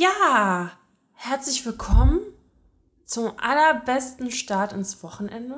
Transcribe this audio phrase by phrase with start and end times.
[0.00, 0.70] Ja,
[1.12, 2.20] herzlich willkommen
[3.04, 5.56] zum allerbesten Start ins Wochenende.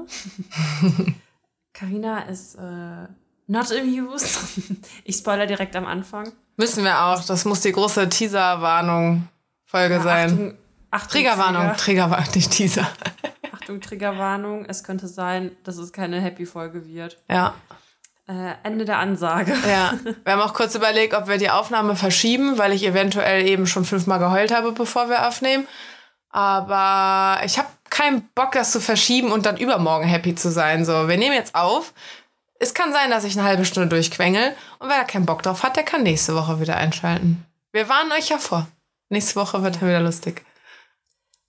[1.72, 3.06] Karina ist äh,
[3.46, 4.40] not amused.
[5.04, 6.32] Ich spoiler direkt am Anfang.
[6.56, 7.24] Müssen wir auch.
[7.24, 10.32] Das muss die große Teaser-Warnung-Folge Ja, sein.
[10.32, 10.54] Achtung,
[10.90, 11.62] Achtung, Triggerwarnung.
[11.62, 11.76] Trigger.
[11.76, 12.88] Triggerwarnung, nicht Teaser.
[13.52, 14.64] Achtung, Triggerwarnung.
[14.64, 17.22] Es könnte sein, dass es keine Happy-Folge wird.
[17.30, 17.54] Ja.
[18.28, 19.52] Äh, Ende der Ansage.
[19.68, 19.94] Ja.
[20.24, 23.84] Wir haben auch kurz überlegt, ob wir die Aufnahme verschieben, weil ich eventuell eben schon
[23.84, 25.66] fünfmal geheult habe, bevor wir aufnehmen.
[26.30, 30.84] Aber ich habe keinen Bock, das zu verschieben und dann übermorgen happy zu sein.
[30.84, 31.92] So, wir nehmen jetzt auf.
[32.58, 34.54] Es kann sein, dass ich eine halbe Stunde durchquengel.
[34.78, 37.44] Und wer da keinen Bock drauf hat, der kann nächste Woche wieder einschalten.
[37.72, 38.68] Wir warnen euch ja vor.
[39.08, 40.44] Nächste Woche wird dann wieder lustig.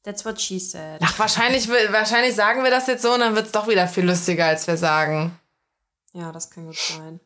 [0.03, 0.99] That's what she said.
[1.01, 4.05] Ach, wahrscheinlich, wahrscheinlich sagen wir das jetzt so und dann wird es doch wieder viel
[4.05, 5.37] lustiger, als wir sagen.
[6.13, 7.19] Ja, das kann gut sein.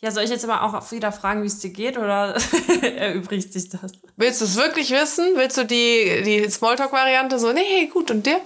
[0.00, 2.34] Ja, soll ich jetzt aber auch wieder fragen, wie es dir geht oder
[2.82, 3.92] erübrigt sich das?
[4.16, 5.36] Willst du es wirklich wissen?
[5.36, 8.40] Willst du die, die Smalltalk-Variante so, nee, gut, und dir?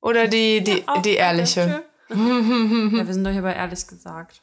[0.00, 1.84] Oder die, die, Auch die ehrliche?
[2.08, 4.42] ja, wir sind doch hier bei ehrlich gesagt.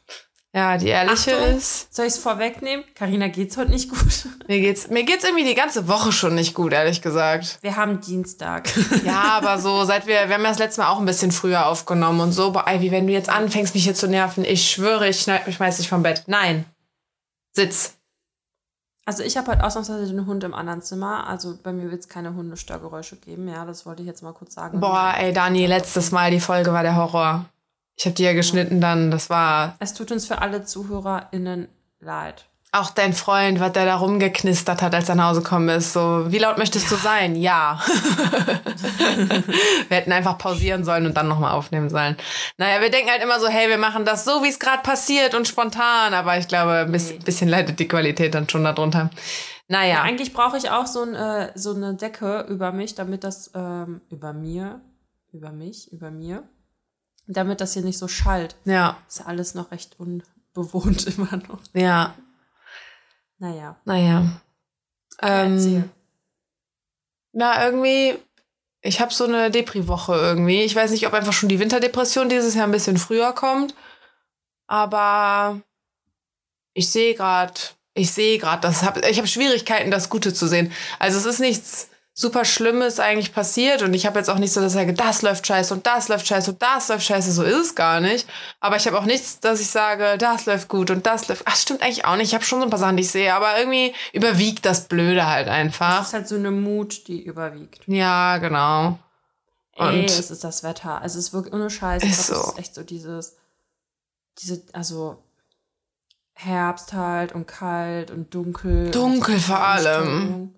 [0.56, 1.56] Ja, die ehrliche Achtung.
[1.56, 1.92] ist.
[1.92, 2.84] Soll ich es vorwegnehmen?
[2.94, 4.28] Karina geht's heute nicht gut.
[4.46, 7.58] Mir geht's, mir geht's irgendwie die ganze Woche schon nicht gut, ehrlich gesagt.
[7.62, 8.68] Wir haben Dienstag.
[9.04, 11.66] Ja, aber so, seit wir, wir haben ja das letzte Mal auch ein bisschen früher
[11.66, 15.08] aufgenommen und so, bei Ivy, wenn du jetzt anfängst, mich hier zu nerven, ich schwöre,
[15.08, 16.22] ich schneid- ich schmeiß dich vom Bett.
[16.26, 16.66] Nein.
[17.52, 17.94] Sitz.
[19.06, 21.26] Also ich habe heute ausnahmsweise den Hund im anderen Zimmer.
[21.26, 23.48] Also bei mir wird es keine Hundestörgeräusche geben.
[23.48, 24.78] Ja, das wollte ich jetzt mal kurz sagen.
[24.80, 27.44] Boah, ey, Dani, letztes Mal die Folge war der Horror.
[27.96, 31.68] Ich habe die ja geschnitten dann, das war Es tut uns für alle ZuhörerInnen
[32.00, 32.46] leid.
[32.72, 35.92] Auch dein Freund, was der da rumgeknistert hat, als er nach Hause gekommen ist.
[35.92, 37.36] So, wie laut möchtest du sein?
[37.36, 37.80] Ja.
[39.88, 42.16] wir hätten einfach pausieren sollen und dann nochmal aufnehmen sollen.
[42.58, 45.36] Naja, wir denken halt immer so, hey, wir machen das so, wie es gerade passiert
[45.36, 46.14] und spontan.
[46.14, 49.08] Aber ich glaube, ein bisschen, bisschen leidet die Qualität dann schon darunter.
[49.68, 50.02] Naja.
[50.02, 54.00] Eigentlich brauche ich auch so, ein, äh, so eine Decke über mich, damit das ähm,
[54.10, 54.80] über mir,
[55.32, 56.42] über mich, über mir,
[57.26, 58.56] damit das hier nicht so schallt.
[58.64, 61.60] Ja, Ist ja alles noch recht unbewohnt immer noch.
[61.72, 62.14] ja,
[63.38, 63.76] Naja.
[63.84, 64.40] naja.
[65.18, 65.76] Erzähl.
[65.76, 65.90] Ähm,
[67.32, 68.16] na, irgendwie,
[68.80, 70.62] ich habe so eine Depri-Woche irgendwie.
[70.62, 73.74] Ich weiß nicht, ob einfach schon die Winterdepression dieses Jahr ein bisschen früher kommt.
[74.66, 75.60] Aber
[76.74, 77.54] ich sehe gerade,
[77.94, 78.68] ich sehe gerade,
[79.08, 80.72] ich habe Schwierigkeiten, das Gute zu sehen.
[80.98, 84.60] Also es ist nichts super Schlimmes eigentlich passiert und ich habe jetzt auch nicht so,
[84.60, 87.32] dass ich sage, das läuft scheiße und das läuft scheiße und das läuft scheiße.
[87.32, 88.28] So ist es gar nicht.
[88.60, 91.42] Aber ich habe auch nichts, dass ich sage, das läuft gut und das läuft.
[91.46, 92.28] Ach, stimmt eigentlich auch nicht.
[92.28, 95.26] Ich habe schon so ein paar Sachen, die ich sehe, aber irgendwie überwiegt das Blöde
[95.26, 96.02] halt Das einfach.
[96.06, 97.82] ist halt so eine Mut, die überwiegt.
[97.88, 98.98] Ja, genau.
[99.76, 101.00] Ey, Und- es ist das Wetter.
[101.04, 102.04] Es ist wirklich ohne Scheiß.
[102.04, 102.34] Ist so.
[102.34, 103.34] Es ist echt so dieses,
[104.38, 105.20] diese, also
[106.34, 108.92] Herbst halt und kalt und dunkel.
[108.92, 110.54] Dunkel und vor allem.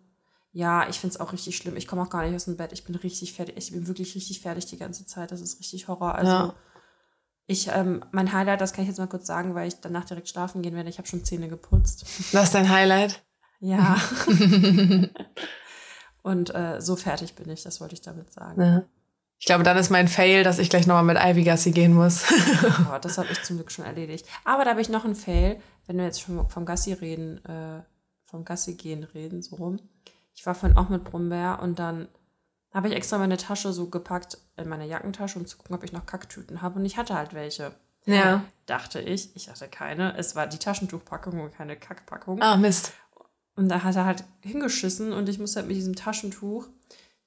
[0.57, 1.77] Ja, ich find's auch richtig schlimm.
[1.77, 2.73] Ich komme auch gar nicht aus dem Bett.
[2.73, 3.59] Ich bin richtig fertig.
[3.59, 5.31] Ich bin wirklich richtig fertig die ganze Zeit.
[5.31, 6.15] Das ist richtig Horror.
[6.15, 6.55] Also Ja.
[7.47, 10.31] ich, ähm, mein Highlight, das kann ich jetzt mal kurz sagen, weil ich danach direkt
[10.31, 10.89] schlafen gehen werde.
[10.89, 12.07] Ich habe schon Zähne geputzt.
[12.33, 13.23] Das ist dein Highlight.
[13.61, 14.01] Ja.
[16.23, 18.63] und äh, so fertig bin ich, das wollte ich damit sagen.
[18.63, 18.85] Ja.
[19.39, 22.25] Ich glaube, dann ist mein Fail, dass ich gleich nochmal mit Ivy Gassi gehen muss.
[22.87, 24.25] Aber das habe ich zum Glück schon erledigt.
[24.47, 27.83] Aber da habe ich noch einen Fail, wenn wir jetzt schon vom Gassi reden, äh,
[28.25, 29.81] vom Gassi gehen reden, so rum.
[30.37, 32.09] Ich war vorhin auch mit Brummbär und dann
[32.73, 35.93] habe ich extra meine Tasche so gepackt in meine Jackentasche, um zu gucken, ob ich
[35.93, 36.79] noch Kacktüten habe.
[36.79, 37.73] Und ich hatte halt welche.
[38.05, 38.45] Ja.
[38.67, 39.35] Dachte ich.
[39.35, 40.17] Ich hatte keine.
[40.17, 42.41] Es war die Taschentuchpackung und keine Kackpackung.
[42.43, 42.93] ah, Mist.
[43.57, 46.67] Und da hat er halt hingeschissen und ich musste halt mit diesem Taschentuch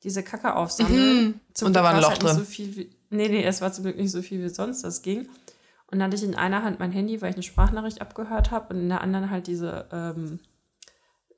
[0.04, 1.42] diese Kacke aufsammeln.
[1.54, 1.68] Zum Mhm.
[1.70, 2.38] Und da war ein Loch halt nicht drin.
[2.38, 5.02] So viel wie, nee, nee, es war zum Glück nicht so viel, wie sonst das
[5.02, 5.22] ging.
[5.88, 8.74] Und dann hatte ich in einer Hand mein Handy, weil ich eine Sprachnachricht abgehört habe
[8.74, 10.40] und in der anderen halt diese ähm,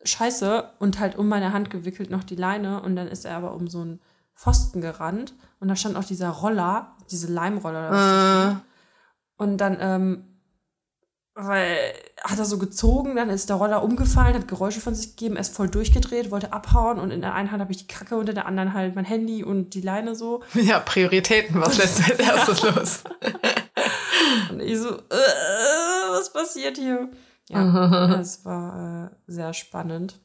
[0.03, 3.53] Scheiße und halt um meine Hand gewickelt noch die Leine und dann ist er aber
[3.53, 4.01] um so einen
[4.35, 7.89] Pfosten gerannt und da stand auch dieser Roller, diese Leimroller.
[7.89, 8.71] Oder was das Äh.
[9.37, 10.23] Und dann, ähm,
[11.33, 11.77] weil
[12.23, 15.41] hat er so gezogen, dann ist der Roller umgefallen, hat Geräusche von sich gegeben, er
[15.41, 18.29] ist voll durchgedreht, wollte abhauen und in der einen Hand habe ich die Kacke und
[18.29, 20.43] in der anderen halt mein Handy und die Leine so.
[20.53, 21.59] ja, Prioritäten.
[21.59, 23.03] Was lässt du als erstes los?
[24.51, 27.09] Und ich so, äh, was passiert hier?
[27.49, 30.19] Ja, es war äh, sehr spannend.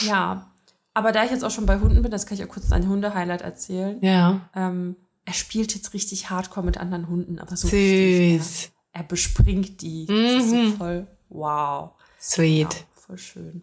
[0.00, 0.52] Ja,
[0.94, 2.88] aber da ich jetzt auch schon bei Hunden bin, das kann ich auch kurz ein
[2.88, 3.98] Hunde-Highlight erzählen.
[4.02, 4.48] Ja.
[4.54, 8.62] Ähm, er spielt jetzt richtig hardcore mit anderen Hunden, aber so richtig, Süß.
[8.64, 8.68] ja.
[8.92, 10.06] Er bespringt die.
[10.06, 10.76] Das ist so Mhm.
[10.76, 11.90] voll wow.
[12.20, 12.72] Sweet.
[12.74, 13.62] Ja, voll schön.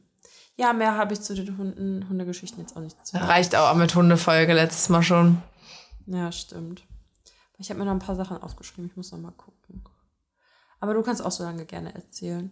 [0.56, 3.26] Ja, mehr habe ich zu den Hunden, Hundegeschichten jetzt auch nicht zu sagen.
[3.26, 5.42] Reicht auch mit Hundefolge letztes Mal schon.
[6.06, 6.84] Ja, stimmt.
[7.58, 9.84] Ich habe mir noch ein paar Sachen aufgeschrieben, ich muss noch mal gucken.
[10.80, 12.52] Aber du kannst auch so lange gerne erzählen.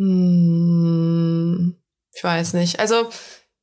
[0.00, 1.74] Hm,
[2.12, 2.80] ich weiß nicht.
[2.80, 3.10] Also,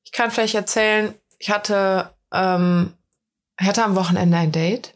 [0.03, 2.93] Ich kann vielleicht erzählen, ich hatte, ähm,
[3.59, 4.93] ich hatte am Wochenende ein Date.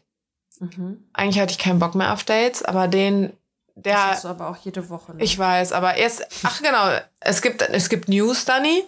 [0.58, 1.04] Mhm.
[1.12, 3.30] Eigentlich hatte ich keinen Bock mehr auf Dates, aber den,
[3.74, 3.92] der.
[3.94, 5.14] Das hast du aber auch jede Woche.
[5.14, 5.22] Ne?
[5.22, 8.84] Ich weiß, aber erst, ach genau, es gibt, es gibt News, Dani.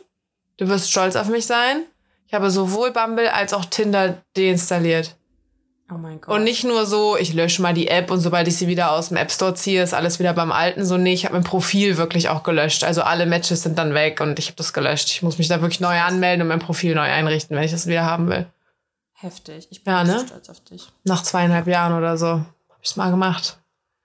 [0.57, 1.83] Du wirst stolz auf mich sein.
[2.27, 5.15] Ich habe sowohl Bumble als auch Tinder deinstalliert.
[5.91, 6.35] Oh mein Gott.
[6.35, 9.09] Und nicht nur so, ich lösche mal die App und sobald ich sie wieder aus
[9.09, 10.85] dem App Store ziehe, ist alles wieder beim Alten.
[10.85, 12.85] So, nee, ich habe mein Profil wirklich auch gelöscht.
[12.85, 15.09] Also alle Matches sind dann weg und ich habe das gelöscht.
[15.11, 17.87] Ich muss mich da wirklich neu anmelden und mein Profil neu einrichten, wenn ich das
[17.87, 18.47] wieder haben will.
[19.13, 19.69] Heftig.
[19.71, 20.25] Ich bin Ja, ne?
[20.27, 20.89] stolz auf dich.
[21.05, 22.47] Nach zweieinhalb Jahren oder so habe
[22.83, 23.59] ich es mal gemacht.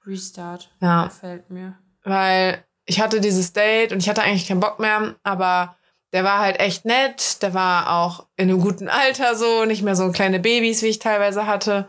[0.05, 0.69] Restart.
[0.81, 1.05] Ja.
[1.05, 1.77] Gefällt mir.
[2.03, 5.75] weil ich hatte dieses Date und ich hatte eigentlich keinen Bock mehr, aber
[6.13, 9.95] der war halt echt nett, der war auch in einem guten Alter so, nicht mehr
[9.95, 11.87] so kleine Babys, wie ich teilweise hatte.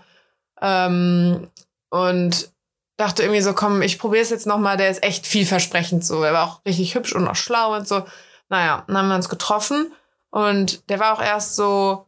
[0.60, 1.48] Ähm,
[1.88, 2.50] und
[2.96, 6.22] dachte irgendwie so, komm, ich probiere es jetzt nochmal, der ist echt vielversprechend so.
[6.22, 8.04] Er war auch richtig hübsch und auch schlau und so.
[8.50, 9.92] Naja, dann haben wir uns getroffen
[10.30, 12.06] und der war auch erst so,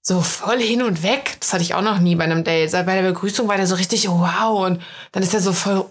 [0.00, 1.36] so voll hin und weg.
[1.40, 2.72] Das hatte ich auch noch nie bei einem Date.
[2.72, 4.80] Bei der Begrüßung war der so richtig wow und
[5.12, 5.86] dann ist er so voll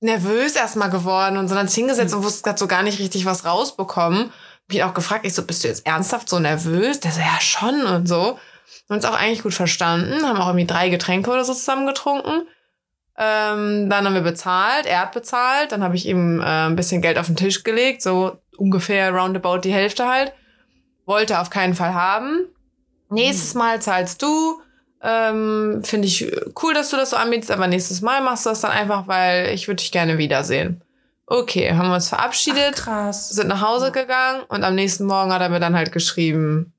[0.00, 3.44] nervös erstmal geworden und so dann hingesetzt und wusste gerade so gar nicht richtig was
[3.44, 4.32] rausbekommen.
[4.68, 7.00] Hab ihn auch gefragt, ich so, bist du jetzt ernsthaft so nervös?
[7.00, 8.38] Der so, ja schon und so.
[8.88, 12.46] Und uns auch eigentlich gut verstanden, haben auch irgendwie drei Getränke oder so zusammen getrunken.
[13.18, 17.02] Ähm, dann haben wir bezahlt, er hat bezahlt, dann habe ich ihm äh, ein bisschen
[17.02, 20.32] Geld auf den Tisch gelegt, so ungefähr roundabout die Hälfte halt.
[21.04, 22.46] Wollte auf keinen Fall haben.
[23.10, 24.62] Nächstes Mal zahlst du.
[25.02, 26.30] Ähm, Finde ich
[26.62, 29.48] cool, dass du das so anbietest, aber nächstes Mal machst du das dann einfach, weil
[29.48, 30.82] ich würde dich gerne wiedersehen.
[31.26, 33.30] Okay, haben wir uns verabschiedet, Krass.
[33.30, 36.72] sind nach Hause gegangen und am nächsten Morgen hat er mir dann halt geschrieben,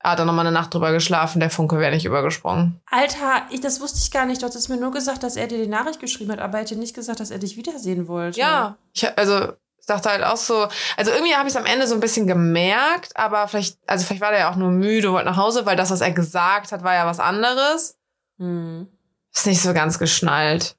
[0.00, 2.80] er hat dann nochmal eine Nacht drüber geschlafen, der Funke wäre nicht übergesprungen.
[2.90, 4.40] Alter, ich, das wusste ich gar nicht.
[4.40, 6.76] Du hattest mir nur gesagt, dass er dir die Nachricht geschrieben hat, aber er hätte
[6.76, 8.38] nicht gesagt, dass er dich wiedersehen wollte.
[8.40, 9.52] Ja, ich, hab- also
[9.86, 10.66] ich dachte halt auch so,
[10.96, 14.20] also irgendwie habe ich es am Ende so ein bisschen gemerkt, aber vielleicht, also vielleicht
[14.20, 16.82] war der ja auch nur müde, wollte nach Hause, weil das, was er gesagt hat,
[16.82, 17.96] war ja was anderes.
[18.38, 18.88] Hm.
[19.32, 20.74] Ist nicht so ganz geschnallt.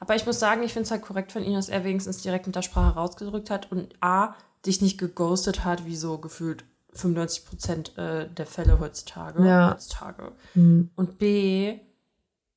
[0.00, 2.46] Aber ich muss sagen, ich finde es halt korrekt von ihm, dass er wenigstens direkt
[2.46, 4.34] mit der Sprache rausgedrückt hat und A,
[4.64, 6.64] dich nicht geghostet hat, wie so gefühlt
[6.94, 9.46] 95 Prozent äh, der Fälle heutzutage.
[9.46, 9.72] Ja.
[9.72, 10.32] heutzutage.
[10.54, 10.90] Hm.
[10.96, 11.80] Und B,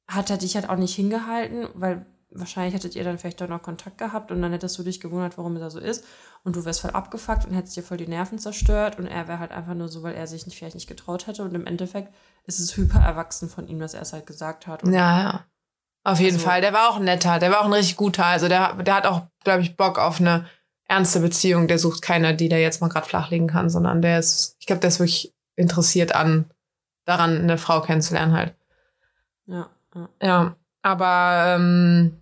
[0.07, 3.61] hat er dich halt auch nicht hingehalten, weil wahrscheinlich hättet ihr dann vielleicht doch noch
[3.61, 6.05] Kontakt gehabt und dann hättest du dich gewundert, warum er da so ist.
[6.43, 9.39] Und du wärst voll abgefuckt und hättest dir voll die Nerven zerstört und er wäre
[9.39, 11.43] halt einfach nur so, weil er sich nicht, vielleicht nicht getraut hätte.
[11.43, 12.13] Und im Endeffekt
[12.45, 14.83] ist es hyper erwachsen von ihm, dass er es halt gesagt hat.
[14.83, 15.45] Und Ja, ja.
[16.03, 16.61] Auf jeden Also- Fall.
[16.61, 18.25] Der war auch ein netter, der war auch ein richtig guter.
[18.25, 20.47] Also der, der hat auch, glaube ich, Bock auf eine
[20.87, 21.67] ernste Beziehung.
[21.67, 24.79] Der sucht keiner, die der jetzt mal gerade flachlegen kann, sondern der ist, ich glaube,
[24.79, 26.49] der ist wirklich interessiert an,
[27.05, 28.55] daran, eine Frau kennenzulernen halt.
[29.45, 30.09] ja, ja.
[30.23, 32.20] Ja, aber ähm,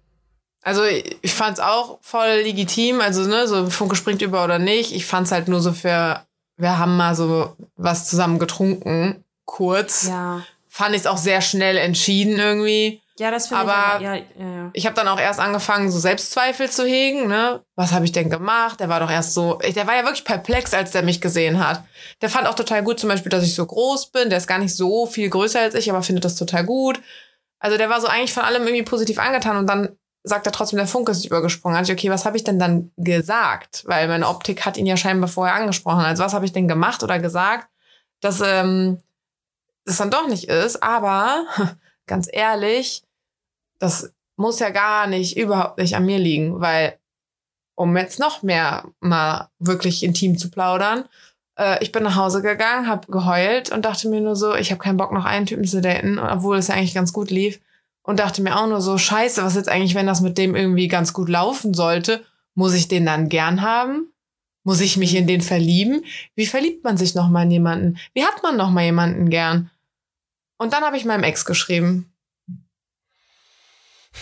[0.61, 0.83] also
[1.21, 4.91] ich, fand es auch voll legitim, also ne, so Funke springt über oder nicht.
[4.93, 6.21] Ich fand es halt nur so für,
[6.57, 10.07] wir haben mal so was zusammen getrunken, kurz.
[10.07, 13.01] Ja, Fand ich es auch sehr schnell entschieden irgendwie.
[13.17, 14.69] ja das finde ich Aber- aber, ja, ja, ja.
[14.73, 17.61] Ich habe dann auch erst angefangen, so Selbstzweifel zu hegen, ne?
[17.75, 18.79] Was habe ich denn gemacht?
[18.79, 21.83] Der war doch erst so, der war ja wirklich perplex, als der mich gesehen hat.
[22.21, 24.29] Der fand auch total gut zum Beispiel, dass ich so groß bin.
[24.29, 27.01] Der ist gar nicht so viel größer als ich, aber findet das total gut.
[27.59, 30.77] Also der war so eigentlich von allem irgendwie positiv angetan und dann sagt er trotzdem,
[30.77, 31.83] der Funke ist übergesprungen.
[31.83, 33.83] Ich, okay, was habe ich denn dann gesagt?
[33.85, 36.01] Weil meine Optik hat ihn ja scheinbar vorher angesprochen.
[36.01, 37.69] Also was habe ich denn gemacht oder gesagt,
[38.21, 38.99] dass ähm,
[39.85, 40.83] das dann doch nicht ist.
[40.83, 41.45] Aber
[42.05, 43.03] ganz ehrlich,
[43.79, 46.97] das muss ja gar nicht, überhaupt nicht an mir liegen, weil,
[47.75, 51.05] um jetzt noch mehr mal wirklich intim zu plaudern,
[51.57, 54.81] äh, ich bin nach Hause gegangen, habe geheult und dachte mir nur so, ich habe
[54.81, 57.59] keinen Bock, noch einen Typen zu daten, obwohl es ja eigentlich ganz gut lief.
[58.03, 60.87] Und dachte mir auch nur so, scheiße, was jetzt eigentlich, wenn das mit dem irgendwie
[60.87, 62.25] ganz gut laufen sollte,
[62.55, 64.11] muss ich den dann gern haben?
[64.63, 66.03] Muss ich mich in den verlieben?
[66.35, 67.99] Wie verliebt man sich noch mal in jemanden?
[68.13, 69.71] Wie hat man noch mal jemanden gern?
[70.57, 72.13] Und dann habe ich meinem Ex geschrieben.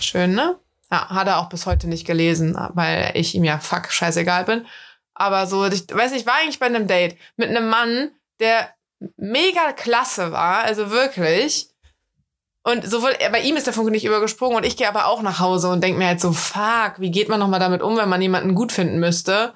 [0.00, 0.58] Schön, ne?
[0.90, 4.66] Ja, hat er auch bis heute nicht gelesen, weil ich ihm ja fuck scheißegal bin.
[5.14, 8.72] Aber so, ich weiß nicht, ich war eigentlich bei einem Date mit einem Mann, der
[9.16, 11.70] mega klasse war, also wirklich.
[12.64, 15.38] Und sowohl bei ihm ist der Funke nicht übergesprungen und ich gehe aber auch nach
[15.40, 18.20] Hause und denke mir halt so, fuck, wie geht man nochmal damit um, wenn man
[18.20, 19.54] jemanden gut finden müsste?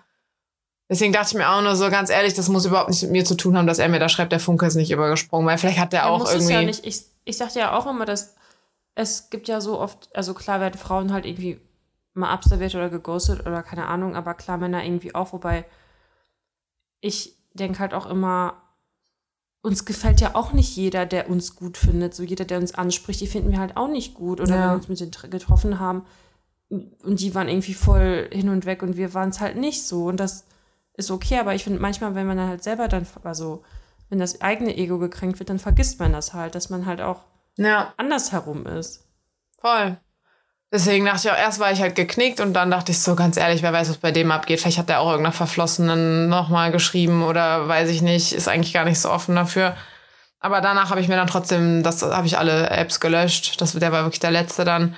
[0.89, 3.25] Deswegen dachte ich mir auch nur so, ganz ehrlich, das muss überhaupt nichts mit mir
[3.25, 5.79] zu tun haben, dass er mir da schreibt, der Funke ist nicht übergesprungen, weil vielleicht
[5.79, 6.53] hat der Ja, auch muss irgendwie.
[6.53, 6.87] Es ja nicht.
[6.87, 8.35] Ich, ich sagte ja auch immer, dass
[8.95, 11.61] es gibt ja so oft, also klar werden Frauen halt irgendwie
[12.15, 15.65] mal abserviert oder geghostet oder keine Ahnung, aber klar Männer irgendwie auch, wobei
[17.01, 18.62] ich denke halt auch immer,
[19.63, 22.15] uns gefällt ja auch nicht jeder, der uns gut findet.
[22.15, 24.41] So jeder, der uns anspricht, die finden wir halt auch nicht gut.
[24.41, 24.61] Oder Ja.
[24.63, 26.05] wenn wir uns mit denen tr- getroffen haben
[26.69, 30.07] und die waren irgendwie voll hin und weg und wir waren es halt nicht so.
[30.07, 30.47] Und das
[30.95, 33.63] ist okay, aber ich finde manchmal, wenn man dann halt selber dann, also
[34.09, 37.21] wenn das eigene Ego gekränkt wird, dann vergisst man das halt, dass man halt auch
[37.57, 39.07] Ja, andersherum ist.
[39.59, 39.97] voll.
[40.73, 43.37] Deswegen dachte ich auch, erst war ich halt geknickt und dann dachte ich so, ganz
[43.37, 44.59] ehrlich, wer weiß, was bei dem abgeht.
[44.59, 48.87] Vielleicht hat der auch irgendeiner Verflossenen nochmal geschrieben oder weiß ich nicht, ist eigentlich gar
[48.87, 49.77] nicht so offen dafür.
[50.41, 53.61] Aber danach habe ich mir dann trotzdem, das habe ich alle Apps gelöscht.
[53.61, 54.97] Das, der war wirklich der letzte dann,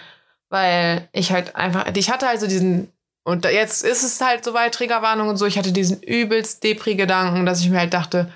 [0.48, 2.92] weil ich halt einfach, ich hatte also diesen,
[3.24, 7.60] und jetzt ist es halt soweit, Triggerwarnung und so, ich hatte diesen übelst Depri-Gedanken, dass
[7.60, 8.30] ich mir halt dachte,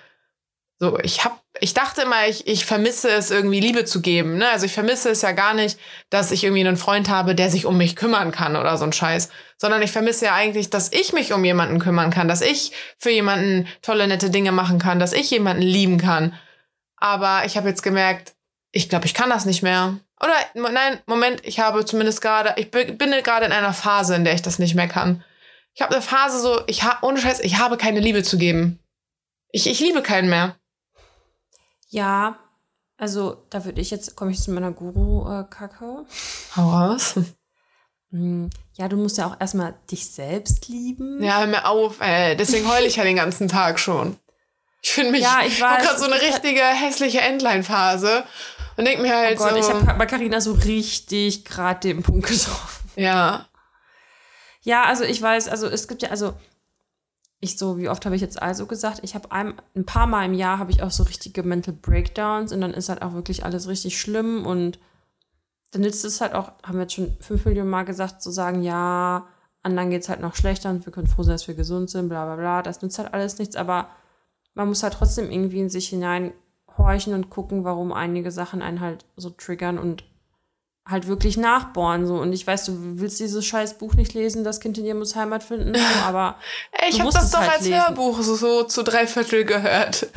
[0.81, 4.39] so, ich hab, ich dachte immer, ich, ich vermisse es irgendwie Liebe zu geben.
[4.39, 4.49] Ne?
[4.49, 5.79] Also ich vermisse es ja gar nicht,
[6.11, 8.93] dass ich irgendwie einen Freund habe, der sich um mich kümmern kann oder so ein
[8.93, 9.29] Scheiß.
[9.57, 13.11] Sondern ich vermisse ja eigentlich, dass ich mich um jemanden kümmern kann, dass ich für
[13.11, 16.35] jemanden tolle, nette Dinge machen kann, dass ich jemanden lieben kann.
[16.97, 18.35] Aber ich habe jetzt gemerkt,
[18.73, 19.99] ich glaube, ich kann das nicht mehr.
[20.21, 20.35] Oder
[20.73, 24.43] nein, Moment, ich habe zumindest gerade, ich bin gerade in einer Phase, in der ich
[24.43, 25.25] das nicht mehr kann.
[25.75, 28.81] Ich habe eine Phase so, ich habe ohne Scheiß, ich habe keine Liebe zu geben.
[29.51, 30.58] Ich, ich liebe keinen mehr.
[31.89, 32.39] Ja,
[32.97, 36.05] also da würde ich jetzt, komme ich zu meiner Guru-Kacke.
[36.57, 37.15] Hau raus.
[38.11, 41.23] Hm, Ja, du musst ja auch erstmal dich selbst lieben.
[41.23, 42.37] Ja, hör mir auf, ey.
[42.37, 44.17] Deswegen heule ich ja den ganzen Tag schon.
[44.81, 48.25] Ich finde mich, Ja, ich weiß, gerade so eine richtige hässliche Endline-Phase
[48.77, 52.03] und denk mir Oh halt Gott, so, ich habe bei Carina so richtig gerade den
[52.03, 52.91] Punkt getroffen.
[52.97, 53.47] ja,
[54.63, 56.35] Ja, also ich weiß, also es gibt ja, also
[57.41, 60.25] ich so, wie oft habe ich jetzt also gesagt, ich habe ein, ein paar Mal
[60.27, 63.45] im Jahr habe ich auch so richtige Mental Breakdowns und dann ist halt auch wirklich
[63.45, 64.79] alles richtig schlimm und
[65.71, 68.63] dann nützt es halt auch, haben wir jetzt schon fünf Millionen Mal gesagt, zu sagen,
[68.63, 69.27] ja,
[69.63, 72.09] anderen geht es halt noch schlechter und wir können froh sein, dass wir gesund sind,
[72.09, 72.63] bla bla bla.
[72.63, 73.89] Das nützt halt alles nichts, aber
[74.55, 79.05] man muss halt trotzdem irgendwie in sich hineinhorchen und gucken, warum einige Sachen einen halt
[79.17, 80.05] so triggern und
[80.89, 82.07] halt wirklich nachbohren.
[82.07, 82.17] So.
[82.17, 85.15] Und ich weiß, du willst dieses scheiß Buch nicht lesen, das Kind in dir muss
[85.15, 86.37] Heimat finden, so, aber
[86.73, 87.81] ey, ich habe das doch halt als lesen.
[87.81, 90.09] Hörbuch so, so zu drei Viertel gehört.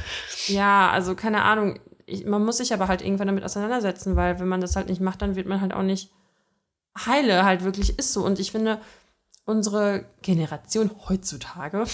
[0.47, 1.79] ja, also keine Ahnung.
[2.05, 5.01] Ich, man muss sich aber halt irgendwann damit auseinandersetzen, weil wenn man das halt nicht
[5.01, 6.09] macht, dann wird man halt auch nicht
[7.05, 8.25] heile, halt wirklich ist so.
[8.25, 8.79] Und ich finde,
[9.45, 11.85] unsere Generation heutzutage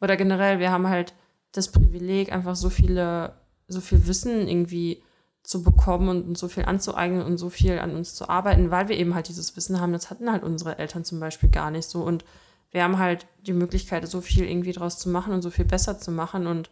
[0.00, 1.14] oder generell, wir haben halt
[1.52, 3.34] das Privileg, einfach so viele,
[3.68, 5.02] so viel Wissen irgendwie
[5.48, 8.98] zu bekommen und, so viel anzueignen und so viel an uns zu arbeiten, weil wir
[8.98, 9.94] eben halt dieses Wissen haben.
[9.94, 12.02] Das hatten halt unsere Eltern zum Beispiel gar nicht so.
[12.02, 12.22] Und
[12.70, 15.98] wir haben halt die Möglichkeit, so viel irgendwie draus zu machen und so viel besser
[15.98, 16.46] zu machen.
[16.46, 16.68] Und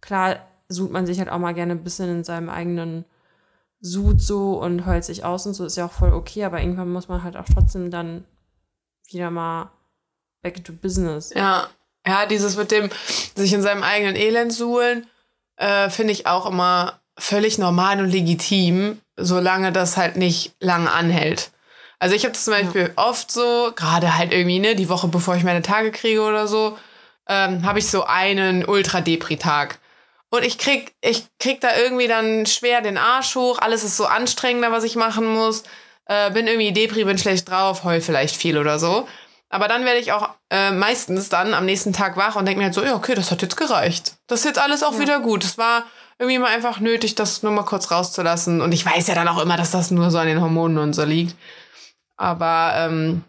[0.00, 0.36] klar
[0.68, 3.04] sucht man sich halt auch mal gerne ein bisschen in seinem eigenen
[3.80, 6.92] Sud so und heult sich aus und so, ist ja auch voll okay, aber irgendwann
[6.92, 8.24] muss man halt auch trotzdem dann
[9.10, 9.72] wieder mal
[10.40, 11.32] back to business.
[11.34, 11.68] Ja,
[12.06, 12.90] ja, dieses mit dem
[13.34, 15.08] sich in seinem eigenen Elend suhlen,
[15.56, 21.50] äh, finde ich auch immer völlig normal und legitim, solange das halt nicht lange anhält.
[21.98, 25.36] Also ich habe das zum Beispiel oft so, gerade halt irgendwie, ne, die Woche bevor
[25.36, 26.76] ich meine Tage kriege oder so,
[27.28, 29.78] ähm, habe ich so einen Ultra-Depri-Tag.
[30.28, 34.06] Und ich krieg, ich krieg da irgendwie dann schwer den Arsch hoch, alles ist so
[34.06, 35.62] anstrengender, was ich machen muss.
[36.06, 39.08] Äh, bin irgendwie Depri, bin schlecht drauf, heul vielleicht viel oder so.
[39.48, 42.64] Aber dann werde ich auch äh, meistens dann am nächsten Tag wach und denke mir
[42.64, 44.14] halt so, ja, okay, das hat jetzt gereicht.
[44.26, 45.44] Das ist jetzt alles auch wieder gut.
[45.44, 45.84] Es war
[46.24, 48.60] irgendwie mal einfach nötig, das nur mal kurz rauszulassen.
[48.60, 50.92] Und ich weiß ja dann auch immer, dass das nur so an den Hormonen und
[50.92, 51.36] so liegt.
[52.16, 53.22] Aber ähm,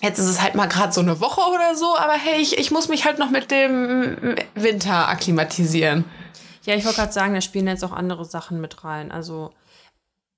[0.00, 1.96] jetzt ist es halt mal gerade so eine Woche oder so.
[1.96, 6.04] Aber hey, ich, ich muss mich halt noch mit dem Winter akklimatisieren.
[6.64, 9.10] Ja, ich wollte gerade sagen, da spielen jetzt auch andere Sachen mit rein.
[9.10, 9.52] Also,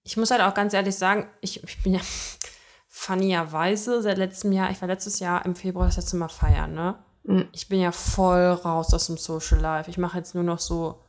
[0.04, 2.00] ich muss halt auch ganz ehrlich sagen, ich, ich bin ja
[2.88, 6.94] funnierweise seit letztem Jahr, ich war letztes Jahr im Februar das letzte Mal feiern, ne?
[7.24, 7.48] Mhm.
[7.52, 9.90] Ich bin ja voll raus aus dem Social Life.
[9.90, 11.03] Ich mache jetzt nur noch so,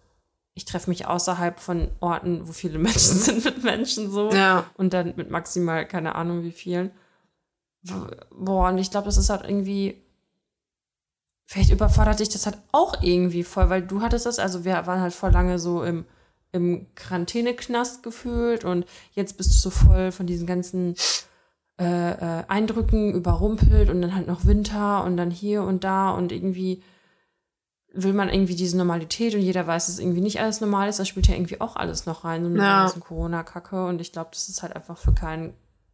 [0.56, 4.32] ich treffe mich außerhalb von Orten, wo viele Menschen sind mit Menschen so.
[4.32, 4.66] Ja.
[4.76, 6.92] Und dann mit maximal, keine Ahnung wie vielen.
[8.32, 10.02] Boah, und ich glaube, das ist halt irgendwie.
[11.48, 15.02] Vielleicht überfordert dich das halt auch irgendwie voll, weil du hattest das, also wir waren
[15.02, 16.06] halt voll lange so im,
[16.52, 20.96] im Quarantäneknast gefühlt und jetzt bist du so voll von diesen ganzen
[21.80, 26.32] äh, äh, Eindrücken überrumpelt und dann halt noch Winter und dann hier und da und
[26.32, 26.82] irgendwie
[27.96, 31.00] will man irgendwie diese Normalität und jeder weiß, dass irgendwie nicht alles normal ist.
[31.00, 32.64] Das spielt ja irgendwie auch alles noch rein, so mit Ja.
[32.68, 33.86] der ganzen Corona-Kacke.
[33.86, 35.54] Und ich glaube, das ist halt einfach für keinen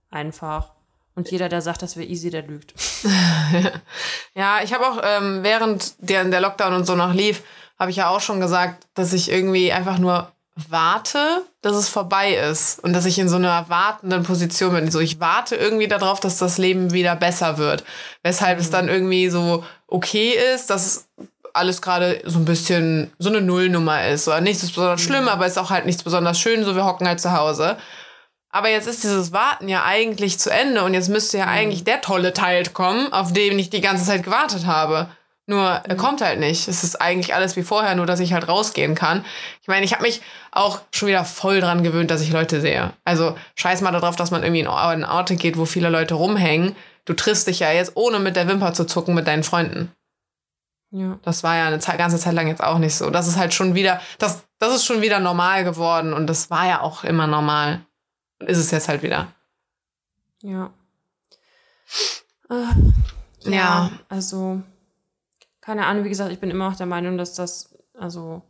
[0.09, 0.71] einfach.
[1.15, 2.73] Und jeder, der sagt, das wäre easy, der lügt.
[4.33, 7.43] Ja, ich habe auch ähm, während der, der Lockdown und so noch lief,
[7.77, 10.31] habe ich ja auch schon gesagt, dass ich irgendwie einfach nur
[10.69, 14.91] warte, dass es vorbei ist und dass ich in so einer wartenden Position bin.
[14.91, 17.83] So, ich warte irgendwie darauf, dass das Leben wieder besser wird.
[18.23, 21.07] Weshalb es dann irgendwie so okay ist, dass
[21.53, 24.27] alles gerade so ein bisschen so eine Nullnummer ist.
[24.27, 27.07] Oder nichts ist besonders schlimm, aber ist auch halt nichts besonders schön, so wir hocken
[27.07, 27.77] halt zu Hause.
[28.49, 32.01] Aber jetzt ist dieses Warten ja eigentlich zu Ende und jetzt müsste ja eigentlich der
[32.01, 35.07] tolle Teil kommen, auf den ich die ganze Zeit gewartet habe.
[35.47, 36.67] Nur er kommt halt nicht.
[36.67, 39.25] Es ist eigentlich alles wie vorher, nur dass ich halt rausgehen kann.
[39.61, 42.93] Ich meine, ich habe mich auch schon wieder voll dran gewöhnt, dass ich Leute sehe.
[43.05, 46.75] Also scheiß mal darauf, dass man irgendwie in Orte geht, wo viele Leute rumhängen.
[47.05, 49.91] Du triffst dich ja jetzt, ohne mit der Wimper zu zucken, mit deinen Freunden.
[50.91, 51.19] Ja.
[51.23, 53.09] Das war ja eine Zeit, ganze Zeit lang jetzt auch nicht so.
[53.09, 56.67] Das ist halt schon wieder, das, das ist schon wieder normal geworden und das war
[56.67, 57.85] ja auch immer normal.
[58.39, 59.27] Und ist es jetzt halt wieder.
[60.41, 60.71] Ja.
[62.49, 62.65] Äh,
[63.45, 63.91] ja, Ja.
[64.09, 64.61] also,
[65.61, 68.41] keine Ahnung, wie gesagt, ich bin immer auch der Meinung, dass das, also,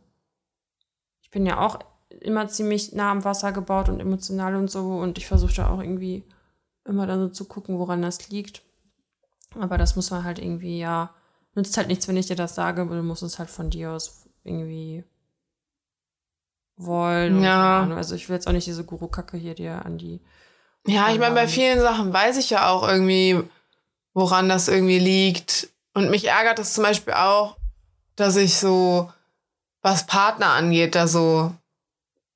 [1.20, 1.78] ich bin ja auch
[2.20, 5.80] immer ziemlich nah am Wasser gebaut und emotional und so und ich versuche da auch
[5.80, 6.24] irgendwie
[6.84, 8.62] immer dann so zu gucken, woran das liegt.
[9.58, 11.14] Aber das muss man halt irgendwie, ja,
[11.54, 13.92] nützt halt nichts, wenn ich dir das sage, aber du musst es halt von dir
[13.92, 15.04] aus irgendwie
[16.76, 17.42] wollen.
[17.42, 17.86] Ja.
[17.94, 20.20] Also ich will jetzt auch nicht diese Guru-Kacke hier dir an die
[20.86, 23.42] Ja, ich meine, bei vielen Sachen weiß ich ja auch irgendwie,
[24.14, 25.68] woran das irgendwie liegt.
[25.94, 27.56] Und mich ärgert es zum Beispiel auch,
[28.16, 29.12] dass ich so,
[29.82, 31.52] was Partner angeht, da so,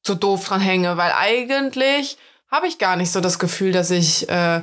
[0.06, 2.18] so doof dran hänge, weil eigentlich
[2.50, 4.62] habe ich gar nicht so das Gefühl, dass ich äh,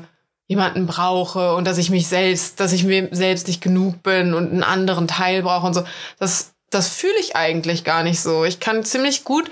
[0.53, 4.51] jemanden brauche und dass ich mich selbst, dass ich mir selbst nicht genug bin und
[4.51, 5.83] einen anderen Teil brauche und so.
[6.19, 8.45] Das, das fühle ich eigentlich gar nicht so.
[8.45, 9.49] Ich kann ziemlich gut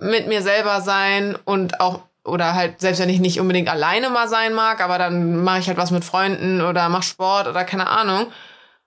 [0.00, 4.28] mit mir selber sein und auch oder halt selbst wenn ich nicht unbedingt alleine mal
[4.28, 7.88] sein mag, aber dann mache ich halt was mit Freunden oder mach Sport oder keine
[7.88, 8.32] Ahnung.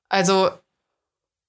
[0.09, 0.51] Also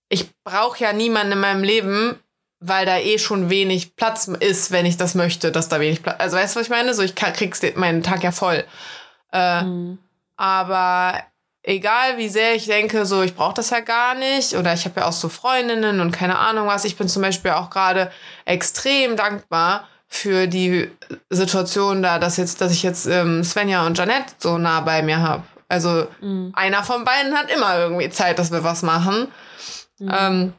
[0.09, 2.19] ich brauche ja niemanden in meinem Leben,
[2.61, 6.17] weil da eh schon wenig Platz ist, wenn ich das möchte, dass da wenig Platz.
[6.21, 6.95] Also weißt du, was ich meine?
[6.95, 8.65] So ich krieg's meinen Tag ja voll.
[9.35, 9.99] Äh, Mhm.
[10.37, 11.19] aber
[11.65, 15.01] egal wie sehr ich denke, so ich brauche das ja gar nicht oder ich habe
[15.01, 16.85] ja auch so Freundinnen und keine Ahnung was.
[16.85, 18.13] Ich bin zum Beispiel auch gerade
[18.45, 20.89] extrem dankbar für die
[21.31, 25.19] Situation da, dass jetzt, dass ich jetzt ähm, Svenja und Janette so nah bei mir
[25.21, 25.43] habe.
[25.69, 26.53] Also Mhm.
[26.55, 29.29] einer von beiden hat immer irgendwie Zeit, dass wir was machen.
[30.01, 30.53] Ähm,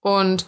[0.00, 0.46] und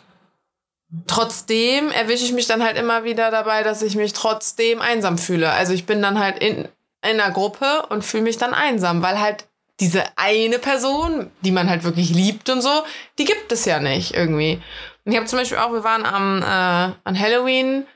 [1.07, 5.51] trotzdem erwische ich mich dann halt immer wieder dabei, dass ich mich trotzdem einsam fühle.
[5.51, 6.69] Also ich bin dann halt in,
[7.05, 9.47] in einer Gruppe und fühle mich dann einsam, weil halt
[9.81, 12.71] diese eine Person, die man halt wirklich liebt und so,
[13.19, 14.63] die gibt es ja nicht irgendwie.
[15.05, 17.87] Und ich habe zum Beispiel auch, wir waren am äh, an Halloween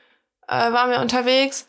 [0.47, 1.67] äh, waren wir unterwegs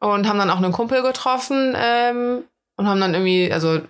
[0.00, 2.44] und haben dann auch einen Kumpel getroffen ähm,
[2.76, 3.80] und haben dann irgendwie, also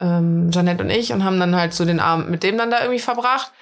[0.00, 2.80] ähm, Janette und ich, und haben dann halt so den Abend mit dem dann da
[2.80, 3.52] irgendwie verbracht.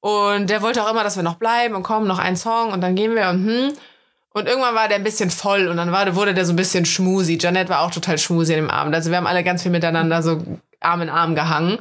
[0.00, 2.80] Und der wollte auch immer, dass wir noch bleiben und kommen, noch einen Song und
[2.80, 3.72] dann gehen wir und hm.
[4.32, 6.86] Und irgendwann war der ein bisschen voll und dann war, wurde der so ein bisschen
[6.86, 7.38] schmusi.
[7.40, 8.94] Janette war auch total schmusi an dem Abend.
[8.94, 10.42] Also wir haben alle ganz viel miteinander so
[10.80, 11.78] Arm in Arm gehangen.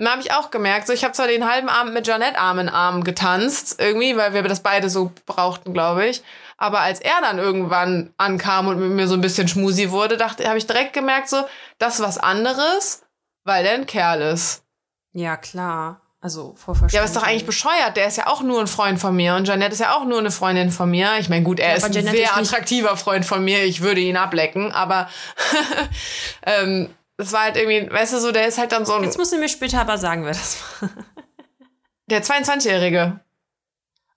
[0.00, 2.38] Und da habe ich auch gemerkt, so ich habe zwar den halben Abend mit Janette
[2.38, 6.22] Arm in Arm getanzt, irgendwie, weil wir das beide so brauchten, glaube ich.
[6.56, 10.46] Aber als er dann irgendwann ankam und mit mir so ein bisschen schmusi wurde, dachte,
[10.48, 11.44] habe ich direkt gemerkt, so,
[11.78, 13.02] das ist was anderes,
[13.44, 14.62] weil der ein Kerl ist.
[15.12, 16.00] Ja, klar.
[16.22, 17.96] Also vor Ja, aber ist doch eigentlich bescheuert.
[17.96, 20.18] Der ist ja auch nur ein Freund von mir und Janette ist ja auch nur
[20.18, 21.16] eine Freundin von mir.
[21.18, 23.64] Ich meine, gut, er Ja, ist ein Janette sehr attraktiver Freund von mir.
[23.64, 25.08] Ich würde ihn ablecken, aber
[26.46, 29.18] ähm, das war halt irgendwie, weißt du, so, der ist halt dann so ein, Jetzt
[29.18, 30.90] musst du mir später aber sagen, wer das war.
[32.10, 33.20] der 22-Jährige.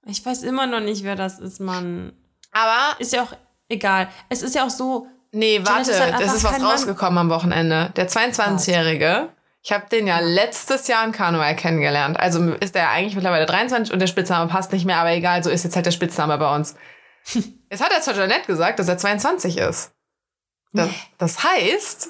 [0.05, 2.13] Ich weiß immer noch nicht, wer das ist, Mann.
[2.51, 3.33] Aber, Ist ja auch
[3.69, 4.09] egal.
[4.29, 5.07] Es ist ja auch so.
[5.31, 6.71] nee, warte, halt das ist was kein Mann.
[6.71, 7.91] rausgekommen am Wochenende.
[7.95, 9.29] Der 22-Jährige,
[9.63, 12.19] ich habe den ja letztes Jahr in Karneval kennengelernt.
[12.19, 15.49] Also ist er eigentlich mittlerweile 23 und der Spitzname passt nicht mehr, aber egal, so
[15.49, 16.75] ist jetzt halt der Spitzname bei uns.
[17.69, 19.93] Jetzt hat er zur Janette gesagt, dass er 22 ist.
[20.73, 22.09] Das, das heißt,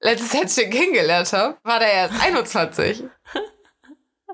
[0.00, 3.04] letztes Jahr, als ich ihn kennengelernt habe, war der erst 21.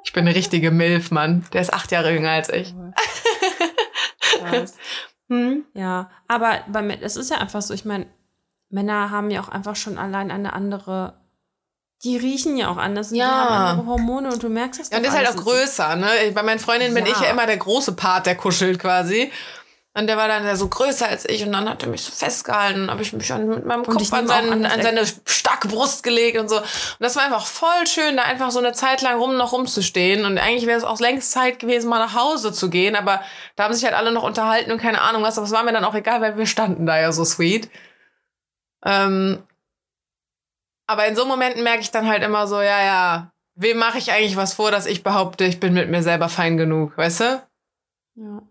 [0.05, 1.45] Ich bin eine richtige Milf, Mann.
[1.53, 2.75] Der ist acht Jahre jünger als ich.
[5.29, 5.65] Hm?
[5.75, 6.65] ja, aber
[7.03, 8.07] es ist ja einfach so, ich meine,
[8.69, 11.20] Männer haben ja auch einfach schon allein eine andere.
[12.03, 13.11] Die riechen ja auch anders.
[13.11, 13.27] und Ja.
[13.27, 16.09] Die haben andere Hormone und du merkst das Ja, und ist halt auch größer, ne?
[16.35, 17.13] Bei meinen Freundinnen bin Ja.
[17.13, 19.31] ich ja immer der große Part, der kuschelt quasi.
[19.93, 22.13] Und der war dann ja so größer als ich und dann hat er mich so
[22.13, 26.39] festgehalten, habe ich mich an, mit meinem Kopf an, seinen, an, seine starke Brust gelegt
[26.39, 26.59] und so.
[26.59, 26.65] Und
[27.01, 30.25] das war einfach voll schön, da einfach so eine Zeit lang rum noch rumzustehen.
[30.25, 33.21] Und eigentlich wäre es auch längst Zeit gewesen, mal nach Hause zu gehen, aber
[33.57, 35.73] da haben sich halt alle noch unterhalten und keine Ahnung was, aber es war mir
[35.73, 37.69] dann auch egal, weil wir standen da ja so sweet.
[38.85, 39.43] Ähm,
[40.91, 44.11] aber in so Momenten merke ich dann halt immer so, ja, ja, wem mache ich
[44.11, 47.43] eigentlich was vor, dass ich behaupte, ich bin mit mir selber fein genug, weißt du?
[48.17, 48.43] Ja.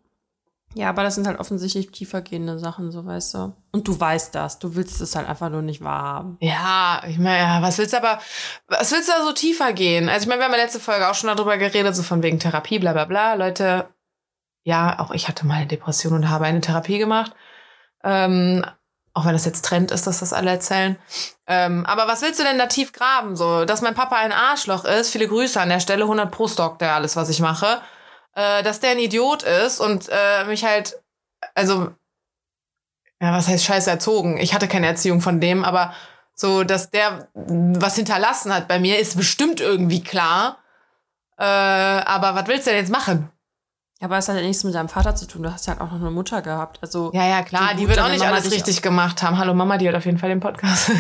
[0.74, 3.54] ja, aber das sind halt offensichtlich tiefergehende Sachen, so weißt du.
[3.72, 4.58] Und du weißt das.
[4.58, 6.38] Du willst es halt einfach nur nicht wahrhaben.
[6.40, 8.20] Ja, ich meine, ja, was willst du aber,
[8.68, 10.08] was willst du da so tiefer gehen?
[10.08, 12.40] Also ich meine, wir haben ja letzte Folge auch schon darüber geredet, so von wegen
[12.40, 13.34] Therapie, bla bla bla.
[13.34, 13.90] Leute,
[14.64, 17.36] ja, auch ich hatte mal eine Depression und habe eine Therapie gemacht.
[18.04, 18.66] Ähm,
[19.20, 20.98] Auch wenn das jetzt Trend ist, dass das alle erzählen.
[21.46, 23.36] Ähm, aber was willst du denn da tief graben?
[23.36, 26.80] So, dass mein Papa ein Arschloch ist, viele Grüße an der Stelle, 100 pro Stock,
[26.80, 27.82] der alles, was ich mache.
[28.34, 31.02] Äh, dass der ein Idiot ist und äh, mich halt,
[31.54, 31.92] also,
[33.20, 34.38] ja, was heißt scheiße erzogen?
[34.38, 35.94] Ich hatte keine Erziehung von dem, aber
[36.34, 40.60] so, dass der was hinterlassen hat bei mir, ist bestimmt irgendwie klar.
[41.38, 43.30] Äh, aber was willst du denn jetzt machen?
[44.02, 45.44] Ja, aber es hat ja nichts mit deinem Vater zu tun.
[45.44, 46.80] Du hast ja halt auch noch eine Mutter gehabt.
[46.82, 49.38] Also ja, ja, klar, die, wird auch nicht alles richtig gemacht haben.
[49.38, 50.92] Hallo Mama, die hört auf jeden Fall den Podcast.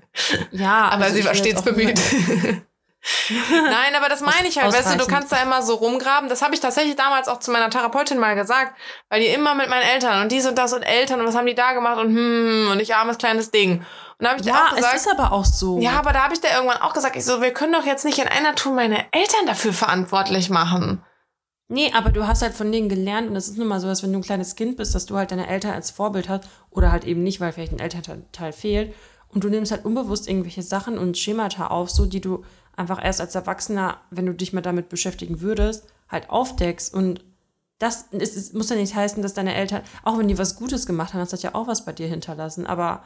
[0.50, 2.00] ja, aber also sie war stets bemüht.
[3.30, 4.72] Nein, aber das meine ich halt.
[4.72, 6.28] Weißt du, du kannst da immer so rumgraben.
[6.28, 8.72] Das habe ich tatsächlich damals auch zu meiner Therapeutin mal gesagt,
[9.08, 11.46] weil die immer mit meinen Eltern und dies und das und Eltern und was haben
[11.46, 13.84] die da gemacht und hm und ich armes kleines Ding.
[14.18, 15.78] Und da habe ich ja, auch gesagt, es ist aber auch so.
[15.78, 18.04] Ja, aber da habe ich da irgendwann auch gesagt, ich so, wir können doch jetzt
[18.04, 21.04] nicht in einer Tour meine Eltern dafür verantwortlich machen.
[21.70, 24.02] Nee, aber du hast halt von denen gelernt und es ist nun mal so, dass
[24.02, 26.90] wenn du ein kleines Kind bist, dass du halt deine Eltern als Vorbild hast oder
[26.90, 28.94] halt eben nicht, weil vielleicht ein Elternteil fehlt
[29.28, 32.42] und du nimmst halt unbewusst irgendwelche Sachen und Schemata auf, so die du
[32.74, 37.22] einfach erst als Erwachsener, wenn du dich mal damit beschäftigen würdest, halt aufdeckst und
[37.78, 40.86] das ist, es muss ja nicht heißen, dass deine Eltern, auch wenn die was Gutes
[40.86, 43.04] gemacht haben, das hat ja auch was bei dir hinterlassen, aber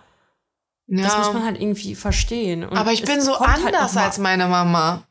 [0.87, 1.03] ja.
[1.03, 2.64] das muss man halt irgendwie verstehen.
[2.64, 5.03] Und aber ich bin so halt anders halt als meine Mama.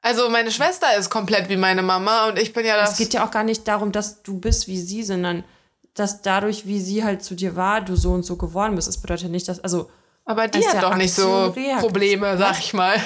[0.00, 2.92] Also meine Schwester ist komplett wie meine Mama und ich bin ja das.
[2.92, 5.44] Es geht ja auch gar nicht darum, dass du bist wie sie, sondern
[5.94, 8.88] dass dadurch, wie sie halt zu dir war, du so und so geworden bist.
[8.88, 9.90] Das bedeutet nicht, dass, also.
[10.24, 11.80] Aber die hat ja doch nicht so Reaktion.
[11.80, 13.00] Probleme, sag ich mal.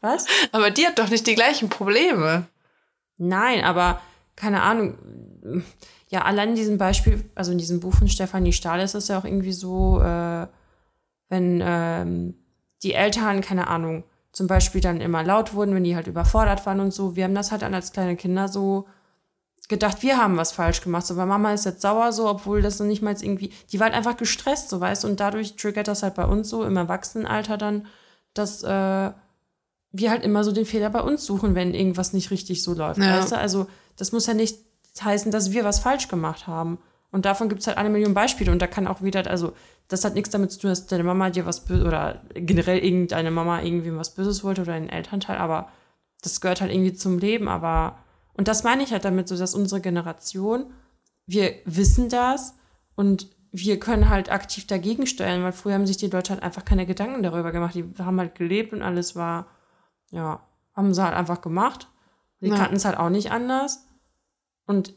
[0.00, 0.26] Was?
[0.52, 2.46] Aber die hat doch nicht die gleichen Probleme.
[3.16, 4.00] Nein, aber
[4.36, 4.96] keine Ahnung.
[6.08, 9.18] Ja, allein in diesem Beispiel, also in diesem Buch von Stefanie Stahl ist es ja
[9.18, 10.46] auch irgendwie so, äh,
[11.28, 12.34] wenn ähm,
[12.82, 14.04] die Eltern, keine Ahnung,
[14.38, 17.16] zum Beispiel dann immer laut wurden, wenn die halt überfordert waren und so.
[17.16, 18.86] Wir haben das halt dann als kleine Kinder so
[19.68, 21.06] gedacht, wir haben was falsch gemacht.
[21.06, 23.86] So, weil Mama ist jetzt sauer so, obwohl das noch nicht mal irgendwie, die war
[23.86, 27.58] halt einfach gestresst, so weißt und dadurch triggert das halt bei uns so im Erwachsenenalter
[27.58, 27.88] dann,
[28.32, 29.10] dass äh,
[29.90, 33.00] wir halt immer so den Fehler bei uns suchen, wenn irgendwas nicht richtig so läuft,
[33.00, 33.18] ja.
[33.18, 33.38] weißt du?
[33.38, 34.56] Also das muss ja nicht
[35.02, 36.78] heißen, dass wir was falsch gemacht haben.
[37.10, 38.52] Und davon gibt es halt eine Million Beispiele.
[38.52, 39.54] Und da kann auch wieder, also
[39.88, 43.30] das hat nichts damit zu tun, dass deine Mama dir was Böses oder generell irgendeine
[43.30, 45.70] Mama irgendwie was Böses wollte oder ein Elternteil, aber
[46.22, 47.48] das gehört halt irgendwie zum Leben.
[47.48, 47.98] Aber,
[48.34, 50.66] und das meine ich halt damit, so dass unsere Generation,
[51.26, 52.54] wir wissen das
[52.94, 56.64] und wir können halt aktiv dagegen steuern, weil früher haben sich die Leute halt einfach
[56.64, 57.74] keine Gedanken darüber gemacht.
[57.74, 59.46] Die haben halt gelebt und alles war,
[60.10, 60.40] ja,
[60.74, 61.88] haben sie halt einfach gemacht.
[62.40, 62.56] Die ja.
[62.56, 63.86] kannten es halt auch nicht anders.
[64.66, 64.94] Und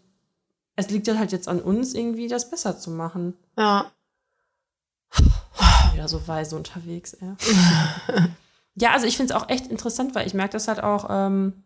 [0.75, 3.35] es liegt halt jetzt an uns, irgendwie das besser zu machen.
[3.57, 3.91] Ja.
[5.93, 7.33] Wieder so weise unterwegs, ey.
[8.75, 11.63] ja, also ich finde es auch echt interessant, weil ich merke das halt auch, ähm,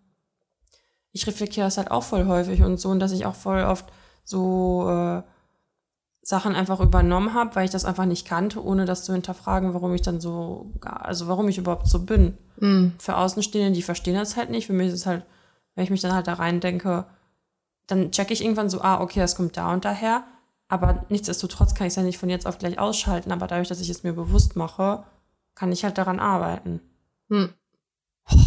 [1.12, 3.86] ich reflektiere das halt auch voll häufig und so, und dass ich auch voll oft
[4.24, 5.24] so äh,
[6.22, 9.94] Sachen einfach übernommen habe, weil ich das einfach nicht kannte, ohne das zu hinterfragen, warum
[9.94, 12.36] ich dann so, also warum ich überhaupt so bin.
[12.60, 12.94] Mhm.
[12.98, 14.66] Für Außenstehende, die verstehen das halt nicht.
[14.66, 15.24] Für mich ist es halt,
[15.76, 17.06] wenn ich mich dann halt da rein denke,
[17.88, 20.24] dann checke ich irgendwann so, ah, okay, das kommt da und daher.
[20.68, 23.32] Aber nichtsdestotrotz kann ich es ja nicht von jetzt auf gleich ausschalten.
[23.32, 25.04] Aber dadurch, dass ich es mir bewusst mache,
[25.54, 26.82] kann ich halt daran arbeiten.
[27.30, 27.54] Hm.
[28.32, 28.38] Oh,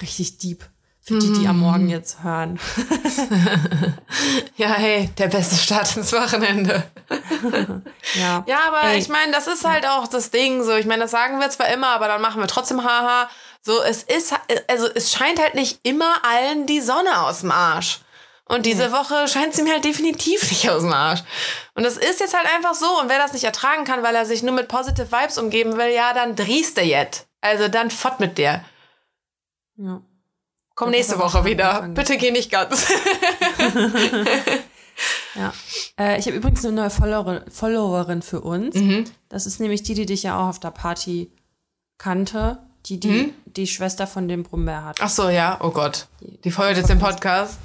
[0.00, 0.64] richtig deep.
[1.00, 1.88] Für die, die am Morgen hm.
[1.88, 2.58] jetzt hören.
[4.56, 6.82] ja, hey, der beste Start ins Wochenende.
[8.14, 8.44] ja.
[8.44, 8.98] ja, aber Ey.
[8.98, 10.64] ich meine, das ist halt auch das Ding.
[10.64, 13.28] So, ich meine, das sagen wir zwar immer, aber dann machen wir trotzdem haha.
[13.62, 14.34] So, es ist,
[14.66, 18.00] also es scheint halt nicht immer allen die Sonne aus dem Arsch.
[18.48, 21.24] Und diese Woche scheint sie mir halt definitiv nicht aus dem Arsch.
[21.74, 22.86] Und das ist jetzt halt einfach so.
[23.00, 25.92] Und wer das nicht ertragen kann, weil er sich nur mit Positive Vibes umgeben will,
[25.92, 27.26] ja, dann driest er jetzt.
[27.40, 28.64] Also dann fort mit dir.
[29.76, 30.00] Ja.
[30.76, 31.88] Komm das nächste Woche wieder.
[31.88, 32.86] Bitte geh nicht ganz.
[35.34, 35.52] ja.
[35.98, 38.76] Äh, ich habe übrigens eine neue Followerin, Followerin für uns.
[38.76, 39.04] Mhm.
[39.28, 41.32] Das ist nämlich die, die dich ja auch auf der Party
[41.98, 42.58] kannte.
[42.86, 43.34] Die, die mhm.
[43.46, 44.98] die Schwester von dem Brummbär hat.
[45.00, 45.58] Ach so, ja.
[45.60, 46.06] Oh Gott.
[46.20, 47.58] Die folgt jetzt den Podcast.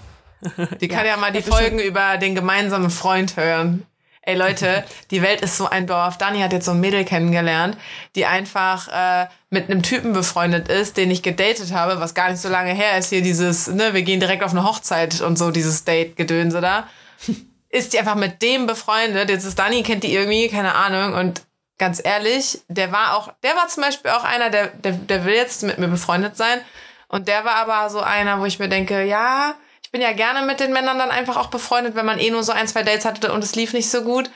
[0.79, 3.85] Die kann ja, ja mal die Folgen über den gemeinsamen Freund hören.
[4.23, 6.17] Ey Leute, die Welt ist so ein Dorf.
[6.17, 7.75] Dani hat jetzt so ein Mädel kennengelernt,
[8.15, 12.39] die einfach äh, mit einem Typen befreundet ist, den ich gedatet habe, was gar nicht
[12.39, 13.09] so lange her ist.
[13.09, 16.87] Hier dieses, ne, wir gehen direkt auf eine Hochzeit und so, dieses Date-Gedönse da.
[17.69, 19.29] ist die einfach mit dem befreundet.
[19.29, 21.13] Jetzt ist Dani, kennt die irgendwie, keine Ahnung.
[21.13, 21.41] Und
[21.79, 25.33] ganz ehrlich, der war auch, der war zum Beispiel auch einer, der, der, der will
[25.33, 26.61] jetzt mit mir befreundet sein.
[27.07, 29.55] Und der war aber so einer, wo ich mir denke, ja,
[29.91, 32.43] ich bin ja gerne mit den Männern dann einfach auch befreundet, wenn man eh nur
[32.43, 34.31] so ein, zwei Dates hatte und es lief nicht so gut.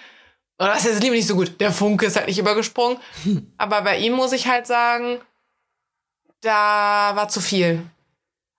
[0.59, 1.61] Oder es lief nicht so gut?
[1.61, 2.97] Der Funke ist halt nicht übergesprungen.
[3.57, 5.21] Aber bei ihm muss ich halt sagen,
[6.41, 7.83] da war zu viel.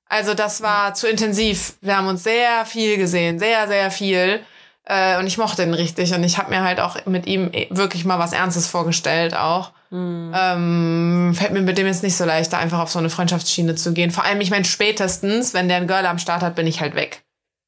[0.09, 1.74] Also das war zu intensiv.
[1.82, 4.42] Wir haben uns sehr viel gesehen, sehr, sehr viel.
[4.85, 6.14] Äh, und ich mochte ihn richtig.
[6.14, 9.72] Und ich habe mir halt auch mit ihm eh wirklich mal was Ernstes vorgestellt auch.
[9.90, 10.33] Hm.
[10.35, 13.75] Ähm, fällt mir mit dem jetzt nicht so leicht, da einfach auf so eine Freundschaftsschiene
[13.75, 14.11] zu gehen.
[14.11, 16.94] Vor allem, ich meine, spätestens, wenn der ein Girl am Start hat, bin ich halt
[16.94, 17.25] weg.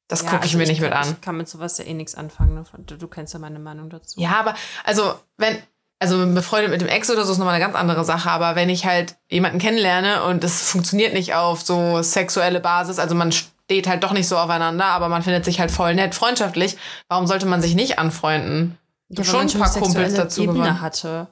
[0.07, 1.13] Das Ja, gucke ich also mir nicht mit kann, an.
[1.13, 2.55] Ich kann mit sowas ja eh nichts anfangen.
[2.55, 2.63] Ne?
[2.87, 4.19] Du, du kennst ja meine Meinung dazu.
[4.19, 5.57] Ja, aber also wenn
[5.99, 8.69] also befreundet mit dem Ex oder so ist nochmal eine ganz andere Sache, aber wenn
[8.69, 13.85] ich halt jemanden kennenlerne und es funktioniert nicht auf so sexuelle Basis, also man steht
[13.87, 16.77] halt doch nicht so aufeinander, aber man findet sich halt voll nett, freundschaftlich,
[17.09, 18.77] warum sollte man sich nicht anfreunden?
[19.09, 20.81] Ich Ja, schon ein paar Kumpels dazu Ebene gewonnen.
[20.81, 21.27] hatte.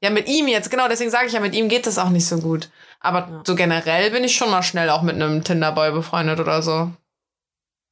[0.00, 2.26] Ja, mit ihm jetzt, genau, deswegen sage ich ja, mit ihm geht es auch nicht
[2.26, 2.70] so gut.
[3.00, 6.90] Aber so generell bin ich schon mal schnell auch mit einem Tinderboy befreundet oder so.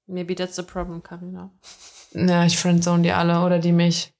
[0.06, 1.50] Maybe that's the problem, Karina.
[2.12, 4.14] Ja, ich friendzone die alle oder die mich.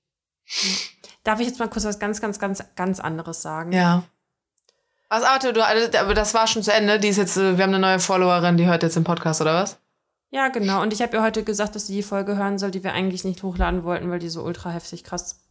[1.24, 3.72] Darf ich jetzt mal kurz was ganz, ganz, ganz, ganz anderes sagen?
[3.72, 4.05] Ja.
[5.09, 7.01] Was, warte, du, aber das war schon zu Ende.
[7.01, 9.55] Die ist jetzt, äh, wir haben eine neue Followerin, die hört jetzt den Podcast, oder
[9.55, 9.79] was?
[10.31, 10.83] Ja, genau.
[10.83, 13.24] Und ich habe ihr heute gesagt, dass sie die Folge hören soll, die wir eigentlich
[13.24, 15.48] nicht hochladen wollten, weil die so ultra heftig krass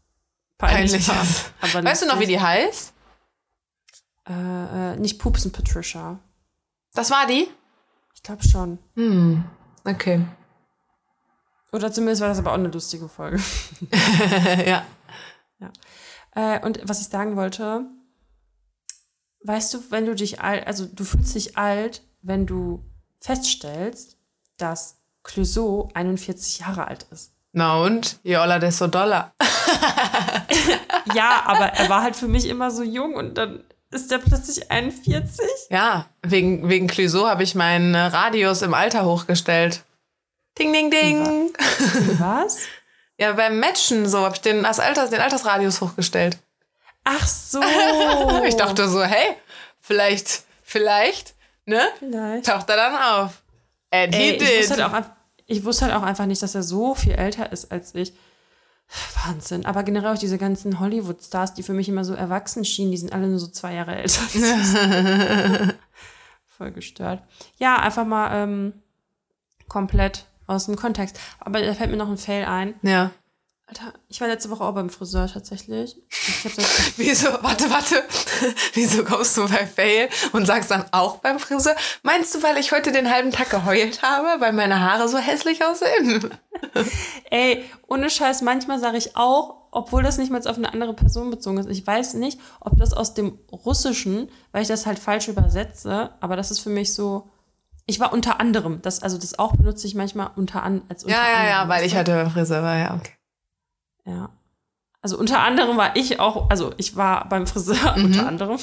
[0.58, 1.46] peinlich, Peinlich
[1.84, 2.93] Weißt du noch, wie die heißt?
[4.28, 6.20] Äh, äh, nicht Pupsen Patricia.
[6.93, 7.48] Das war die?
[8.15, 8.80] Ich glaube schon.
[8.96, 9.43] Hm,
[9.86, 10.26] okay.
[11.72, 13.38] Oder zumindest war das aber auch eine lustige Folge.
[14.65, 14.84] ja.
[16.36, 17.86] Äh, und was ich sagen wollte,
[19.43, 22.86] weißt du, wenn du dich alt, also du fühlst dich alt, wenn du
[23.20, 24.17] feststellst,
[24.58, 27.34] dass Clouseau 41 Jahre alt ist.
[27.58, 28.20] Na und?
[28.24, 29.34] Jola de so Dollar.
[31.15, 34.70] Ja, aber er war halt für mich immer so jung und dann ist der plötzlich
[34.70, 35.39] 41.
[35.70, 39.84] Ja, wegen, wegen Clouseau habe ich meinen Radius im Alter hochgestellt.
[40.60, 41.54] Ding, ding, ding.
[42.20, 42.60] Was?
[43.20, 46.38] Ja, beim Matchen so habe ich den, das Alters, den Altersradius hochgestellt.
[47.04, 47.60] Ach so.
[48.46, 49.36] Ich dachte so, hey,
[49.80, 51.34] vielleicht, vielleicht,
[51.65, 51.82] ne?
[51.98, 52.46] Vielleicht.
[52.46, 53.41] Taucht er dann auf.
[53.89, 54.70] And he Ey, ich, did.
[54.70, 55.16] wusste halt auch,
[55.48, 58.14] ich wusste halt auch einfach nicht, dass er so viel älter ist als ich.
[59.26, 59.66] Wahnsinn.
[59.66, 63.14] Aber generell auch diese ganzen Hollywood-Stars, die für mich immer so erwachsen schienen, die sind
[63.14, 64.22] alle nur so zwei Jahre älter.
[66.48, 67.22] Voll gestört.
[67.58, 68.74] Ja, einfach mal ähm,
[69.68, 71.20] komplett aus dem Kontext.
[71.40, 72.76] Aber da fällt mir noch ein Fail ein.
[72.82, 73.12] ja.
[73.69, 75.97] Alter, ich war letzte Woche auch beim Friseur tatsächlich.
[76.95, 78.01] Wieso, warte, warte.
[78.73, 81.75] Wieso kommst du bei Fail und sagst dann auch beim Friseur?
[82.01, 85.65] Meinst du, weil ich heute den halben Tag geheult habe, weil meine Haare so hässlich
[85.65, 86.30] aussehen?
[87.30, 91.30] ey, ohne Scheiß, manchmal sage ich auch, obwohl das nicht mal auf eine andere Person
[91.30, 91.69] bezogen ist.
[91.69, 96.38] Ich weiß nicht, ob das aus dem Russischen, weil ich das halt falsch übersetze, aber
[96.38, 97.30] das ist für mich so.
[97.86, 101.15] Ich war unter anderem, das, also das auch benutze ich manchmal unter an, als unter
[101.17, 101.49] Ja, ja, anderem.
[101.49, 103.12] ja, weil ich heute beim Friseur war, ja, okay.
[104.08, 104.30] Ja.
[105.02, 108.06] Also unter anderem war ich auch, also ich war beim Friseur Mhm.
[108.06, 108.58] unter anderem.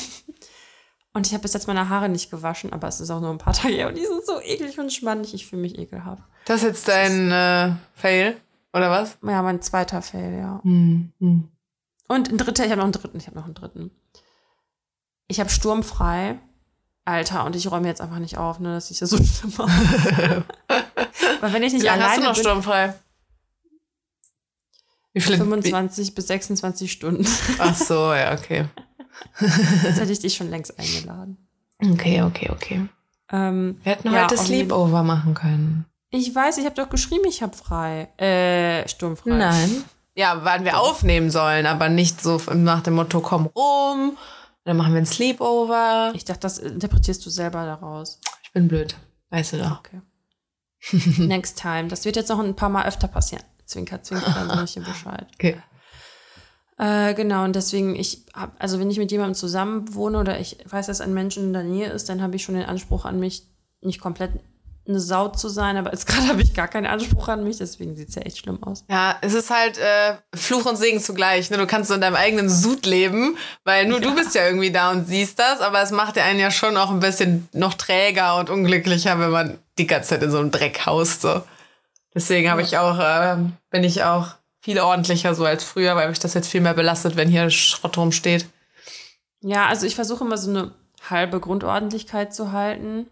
[1.12, 3.38] Und ich habe bis jetzt meine Haare nicht gewaschen, aber es ist auch nur ein
[3.38, 5.32] paar Tage her und die sind so eklig und schmannig.
[5.32, 6.24] Ich fühle mich ekelhaft.
[6.46, 8.36] Das ist jetzt dein äh, Fail,
[8.72, 9.16] oder was?
[9.22, 10.60] Ja, mein zweiter Fail, ja.
[10.64, 11.48] Hm, hm.
[12.08, 13.90] Und ein dritter, ich habe noch einen dritten, ich habe noch einen dritten.
[15.28, 16.38] Ich habe sturmfrei.
[17.06, 19.70] Alter, und ich räume jetzt einfach nicht auf, ne, dass ich das so schlimm aus.
[21.40, 22.94] Weil wenn ich nicht Wie lange hast du alleine noch bin, sturmfrei?
[25.14, 25.38] Wie viele?
[25.38, 28.66] 25 bis 26 Stunden, Wie, ach so, ja, okay.
[29.40, 31.38] jetzt hätte ich dich schon längst eingeladen.
[31.82, 32.88] Okay, okay, okay.
[33.30, 35.86] Ähm, Wir hätten Ja, heute Sleepover machen können.
[36.10, 38.08] ich weiß, ich habe doch geschrieben, ich habe frei.
[38.18, 39.30] Äh, sturmfrei.
[39.30, 39.84] Nein.
[40.16, 44.16] Ja, wann wir aufnehmen sollen, aber nicht so nach dem Motto, komm rum,
[44.64, 46.12] dann machen wir ein Sleepover.
[46.14, 48.20] Ich dachte, das interpretierst du selber daraus.
[48.42, 48.94] Ich bin blöd,
[49.30, 49.78] weißt du doch.
[49.80, 50.00] Okay.
[51.18, 51.88] Next time.
[51.88, 53.42] Das wird jetzt noch ein paar Mal öfter passieren.
[53.66, 55.26] Zwinker, zwinker, dann sage ich dir Bescheid.
[55.34, 55.56] Okay.
[56.76, 60.58] Äh, genau, und deswegen, ich hab, also wenn ich mit jemandem zusammen wohne oder ich
[60.68, 63.20] weiß, dass ein Mensch in der Nähe ist, dann habe ich schon den Anspruch an
[63.20, 63.44] mich,
[63.80, 64.32] nicht komplett
[64.86, 67.96] eine Sau zu sein, aber jetzt gerade habe ich gar keinen Anspruch an mich, deswegen
[67.96, 68.84] sieht es ja echt schlimm aus.
[68.90, 71.48] Ja, es ist halt äh, Fluch und Segen zugleich.
[71.50, 71.58] Ne?
[71.58, 74.90] Du kannst so in deinem eigenen Sud leben, weil nur du bist ja irgendwie da
[74.90, 78.36] und siehst das, aber es macht ja einen ja schon auch ein bisschen noch träger
[78.36, 81.22] und unglücklicher, wenn man die ganze Zeit in so einem Dreck haust.
[81.22, 81.42] So.
[82.14, 83.36] Deswegen habe ich auch, äh,
[83.70, 84.28] bin ich auch
[84.60, 87.98] viel ordentlicher so als früher, weil mich das jetzt viel mehr belastet, wenn hier Schrott
[87.98, 88.46] rumsteht.
[89.40, 90.72] Ja, also ich versuche immer so eine
[91.10, 93.06] halbe Grundordentlichkeit zu halten.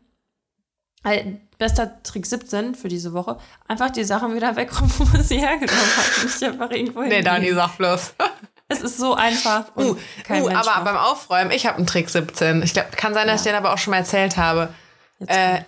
[1.05, 3.39] Äh, Bester Trick 17 für diese Woche.
[3.69, 6.25] Einfach die Sachen wieder wegräumen, wo man sie hergenommen hat.
[6.25, 7.25] Nicht einfach irgendwo Nee, hinlegen.
[7.25, 8.15] Dani, sag bloß.
[8.69, 9.77] Es ist so einfach.
[9.77, 9.97] Uh,
[10.31, 10.85] uh, aber macht.
[10.85, 12.63] beim Aufräumen, ich habe einen Trick 17.
[12.63, 14.73] Ich glaube, kann sein, dass ich den aber auch schon mal erzählt habe.
[15.27, 15.61] Äh,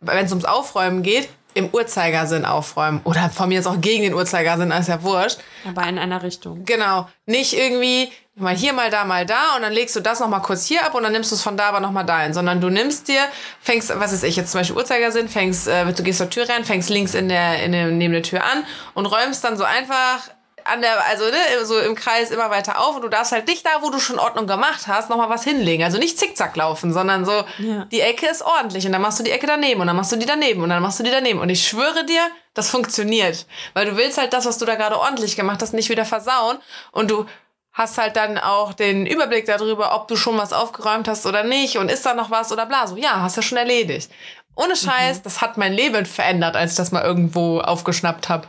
[0.00, 3.00] wenn es ums Aufräumen geht, im Uhrzeigersinn aufräumen.
[3.04, 5.38] Oder von mir ist auch gegen den Uhrzeigersinn, ist ja wurscht.
[5.68, 6.64] Aber in einer Richtung.
[6.64, 7.08] Genau.
[7.26, 10.64] Nicht irgendwie mal hier, mal da, mal da und dann legst du das nochmal kurz
[10.64, 12.32] hier ab und dann nimmst du es von da aber nochmal dahin.
[12.32, 13.20] Sondern du nimmst dir,
[13.60, 16.64] fängst, was ist ich, jetzt zum Beispiel Uhrzeigersinn, fängst, äh, du gehst zur Tür rein,
[16.64, 20.30] fängst links in der, in der, neben der Tür an und räumst dann so einfach
[20.64, 23.64] an der, also ne, so im Kreis immer weiter auf und du darfst halt nicht
[23.66, 25.84] da, wo du schon Ordnung gemacht hast, nochmal was hinlegen.
[25.84, 27.84] Also nicht zickzack laufen, sondern so, Ja.
[27.90, 30.16] die Ecke ist ordentlich und dann machst du die Ecke daneben und dann machst du
[30.16, 31.40] die daneben und dann machst du die daneben.
[31.40, 32.20] Und ich schwöre dir,
[32.54, 33.46] das funktioniert.
[33.74, 36.58] Weil du willst halt das, was du da gerade ordentlich gemacht hast, nicht wieder versauen
[36.92, 37.26] und du
[37.72, 41.78] hast halt dann auch den Überblick darüber, ob du schon was aufgeräumt hast oder nicht
[41.78, 42.86] und ist da noch was oder bla.
[42.86, 44.10] So, ja, hast ja schon erledigt.
[44.54, 48.48] Ohne Scheiß, das hat mein Leben verändert, als ich das mal irgendwo aufgeschnappt habe.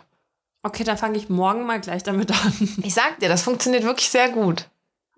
[0.63, 2.53] Okay, dann fange ich morgen mal gleich damit an.
[2.83, 4.65] Ich sag dir, das funktioniert wirklich sehr gut.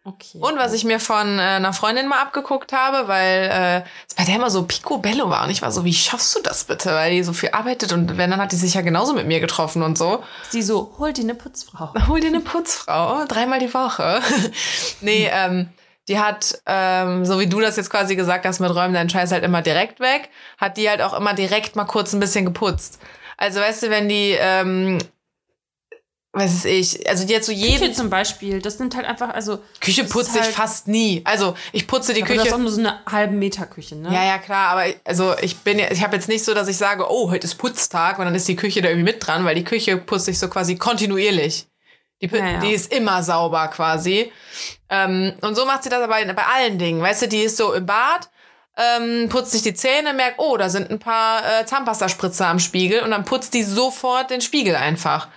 [0.08, 0.38] Okay.
[0.40, 4.24] Und was ich mir von äh, einer Freundin mal abgeguckt habe, weil äh, es bei
[4.24, 5.44] der immer so picobello war.
[5.44, 6.92] Und ich war so, wie schaffst du das bitte?
[6.92, 9.40] Weil die so viel arbeitet und wenn, dann hat die sich ja genauso mit mir
[9.40, 10.24] getroffen und so.
[10.50, 11.92] Sie so, hol dir eine Putzfrau.
[12.08, 14.22] Hol dir eine Putzfrau, dreimal die Woche.
[15.02, 15.70] nee, ähm,
[16.08, 19.32] die hat, ähm, so wie du das jetzt quasi gesagt hast, mit Räumen deinen Scheiß
[19.32, 20.30] halt immer direkt weg,
[20.60, 23.00] hat die halt auch immer direkt mal kurz ein bisschen geputzt.
[23.38, 25.00] Also weißt du, wenn die, ähm,
[26.36, 27.80] was ist ich, also die hat so jeden...
[27.80, 29.60] Küche zum Beispiel, das sind halt einfach, also.
[29.80, 31.22] Küche putze ich halt- fast nie.
[31.26, 32.56] Also ich putze die Aber das ist Küche.
[32.56, 34.14] auch nur so eine halben Meter Küche, ne?
[34.14, 36.78] Ja, ja, klar, aber also ich bin ja, ich habe jetzt nicht so, dass ich
[36.78, 39.56] sage, oh, heute ist Putztag und dann ist die Küche da irgendwie mit dran, weil
[39.56, 41.66] die Küche putze ich so quasi kontinuierlich.
[42.22, 42.60] Die, pu- Ja, ja.
[42.60, 44.32] die ist immer sauber quasi.
[44.90, 47.02] Ähm, und so macht sie das aber in- bei allen Dingen.
[47.02, 48.30] Weißt du, die ist so im Bad,
[48.78, 53.02] ähm, putzt sich die Zähne, merkt, oh, da sind ein paar äh, Zahnpastaspritzer am Spiegel
[53.02, 55.28] und dann putzt die sofort den Spiegel einfach.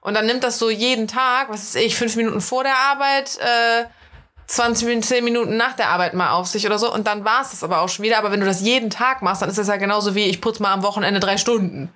[0.00, 3.38] Und dann nimmt das so jeden Tag, was weiß ich, fünf Minuten vor der Arbeit,
[3.38, 3.84] äh,
[4.46, 6.92] 20 Minuten, 10 Minuten nach der Arbeit mal auf sich oder so.
[6.92, 8.18] Und dann war es das aber auch schon wieder.
[8.18, 10.62] Aber wenn du das jeden Tag machst, dann ist das ja genauso wie ich putze
[10.62, 11.92] mal am Wochenende drei Stunden.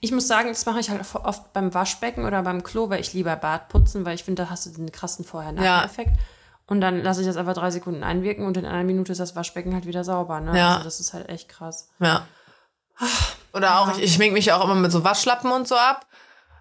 [0.00, 3.12] Ich muss sagen, das mache ich halt oft beim Waschbecken oder beim Klo, weil ich
[3.12, 6.12] lieber Bad putzen, weil ich finde, da hast du den krassen Vorher-Nachher-Effekt.
[6.66, 9.36] Und dann lasse ich das einfach drei Sekunden einwirken und in einer Minute ist das
[9.36, 10.40] Waschbecken halt wieder sauber.
[10.40, 10.58] Ne?
[10.58, 10.72] Ja.
[10.72, 11.90] Also das ist halt echt krass.
[12.00, 12.26] Ja.
[13.52, 16.06] Oder auch, ich, ich schmink mich ja auch immer mit so Waschlappen und so ab.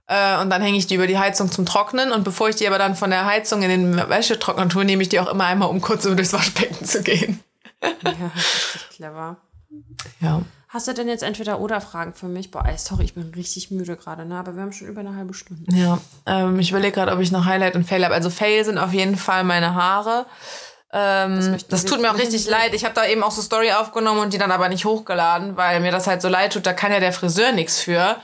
[0.08, 2.12] Äh, und dann hänge ich die über die Heizung zum Trocknen.
[2.12, 5.10] Und bevor ich die aber dann von der Heizung in den Wäschetrockner tue, nehme ich
[5.10, 7.42] die auch immer einmal, um kurz über durchs Waschbecken zu gehen.
[7.82, 9.38] Ja, das clever.
[10.20, 10.42] Ja.
[10.74, 12.50] Hast du denn jetzt entweder oder Fragen für mich?
[12.50, 14.40] Boah, ey, sorry, ich bin richtig müde gerade, ne?
[14.40, 15.64] Aber wir haben schon über eine halbe Stunde.
[15.72, 18.16] Ja, ähm, ich überlege gerade, ob ich noch Highlight und Fail habe.
[18.16, 20.26] Also Fail sind auf jeden Fall meine Haare.
[20.92, 22.74] Ähm, das, wir tut mir auch richtig leid.
[22.74, 25.80] Ich habe da eben auch so Story aufgenommen und die dann aber nicht hochgeladen, weil
[25.80, 26.66] mir das halt so leid tut.
[26.66, 28.16] Da kann ja der Friseur nichts für.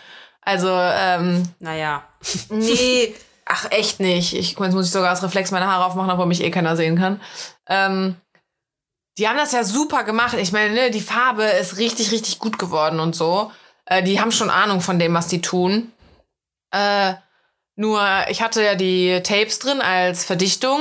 [0.49, 2.01] Also, ähm, Naja.
[2.49, 3.13] nee,
[3.45, 4.33] ach echt nicht.
[4.33, 6.97] Ich, jetzt muss ich sogar als Reflex meine Haare aufmachen, obwohl mich eh keiner sehen
[6.97, 7.21] kann.
[7.67, 8.15] Ähm,
[9.19, 10.33] die haben das ja super gemacht.
[10.39, 13.51] Ich meine, ne, die Farbe ist richtig, richtig gut geworden und so.
[13.85, 15.91] Äh, die haben schon Ahnung von dem, was die tun.
[16.71, 17.13] Äh,
[17.75, 20.79] nur, ich hatte ja die Tapes drin als Verdichtung.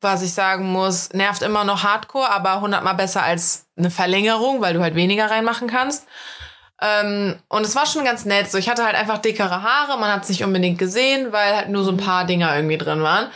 [0.00, 4.74] Was ich sagen muss, nervt immer noch Hardcore, aber hundertmal besser als eine Verlängerung, weil
[4.74, 6.06] du halt weniger reinmachen kannst.
[6.82, 8.50] Ähm, und es war schon ganz nett.
[8.50, 11.68] So, ich hatte halt einfach dickere Haare, man hat es nicht unbedingt gesehen, weil halt
[11.68, 13.28] nur so ein paar Dinger irgendwie drin waren.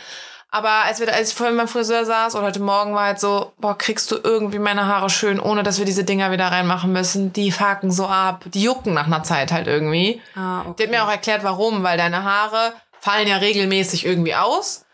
[0.49, 3.53] Aber als, wir, als ich vorhin beim Friseur saß oder heute Morgen war halt so,
[3.57, 7.33] boah, kriegst du irgendwie meine Haare schön, ohne dass wir diese Dinger wieder reinmachen müssen.
[7.33, 8.43] Die faken so ab.
[8.53, 10.21] Die jucken nach einer Zeit halt irgendwie.
[10.35, 10.83] Ah, Die okay.
[10.83, 14.85] hat mir auch erklärt, warum, weil deine Haare fallen ja regelmäßig irgendwie aus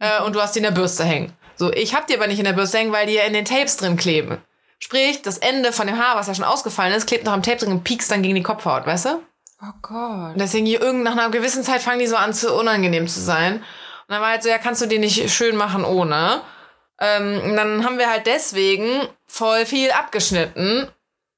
[0.00, 1.32] äh, und du hast die in der Bürste hängen.
[1.56, 3.44] So, ich hab die aber nicht in der Bürste hängen, weil die ja in den
[3.44, 4.38] Tapes drin kleben.
[4.78, 7.58] Sprich, das Ende von dem Haar, was ja schon ausgefallen ist, klebt noch am Tape
[7.58, 9.22] drin und piekst dann gegen die Kopfhaut, weißt du?
[9.62, 10.32] Oh Gott.
[10.32, 13.20] Und deswegen hier irgend nach einer gewissen Zeit fangen die so an zu unangenehm zu
[13.20, 13.56] sein.
[13.56, 13.62] Und
[14.08, 16.42] dann war halt so, ja, kannst du die nicht schön machen ohne?
[17.00, 20.88] Ähm, und dann haben wir halt deswegen voll viel abgeschnitten.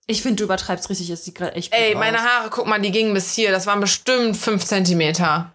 [0.07, 2.01] Ich finde, du übertreibst richtig, es sieht gerade echt Ey, aus.
[2.01, 3.53] meine Haare, guck mal, die gingen bis hier.
[3.53, 5.55] Das waren bestimmt fünf Zentimeter.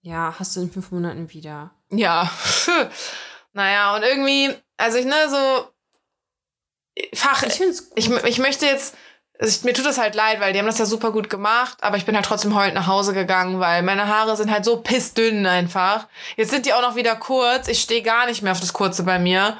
[0.00, 1.70] Ja, hast du in fünf Monaten wieder.
[1.90, 2.30] Ja.
[3.52, 5.71] naja, und irgendwie, also ich, ne, so.
[7.14, 7.42] Fach.
[7.42, 8.94] Ich finde es Ich, ich möchte jetzt.
[9.38, 11.78] Also ich, mir tut das halt leid, weil die haben das ja super gut gemacht,
[11.80, 14.76] aber ich bin halt trotzdem heulend nach Hause gegangen, weil meine Haare sind halt so
[14.76, 16.06] pissdünn einfach.
[16.36, 17.66] Jetzt sind die auch noch wieder kurz.
[17.66, 19.56] Ich stehe gar nicht mehr auf das Kurze bei mir.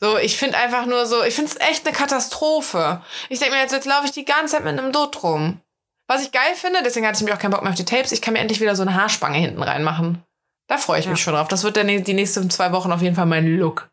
[0.00, 3.02] So, ich finde einfach nur so, ich finde es echt eine Katastrophe.
[3.28, 5.60] Ich denke mir jetzt, jetzt laufe ich die ganze Zeit mit einem Dutt rum.
[6.08, 8.10] Was ich geil finde, deswegen hatte ich mir auch keinen Bock mehr auf die Tapes,
[8.12, 10.22] ich kann mir endlich wieder so eine Haarspange hinten reinmachen.
[10.66, 11.24] Da freue ich mich Ja.
[11.24, 11.48] schon drauf.
[11.48, 13.90] Das wird dann die nächsten zwei Wochen auf jeden Fall mein Look.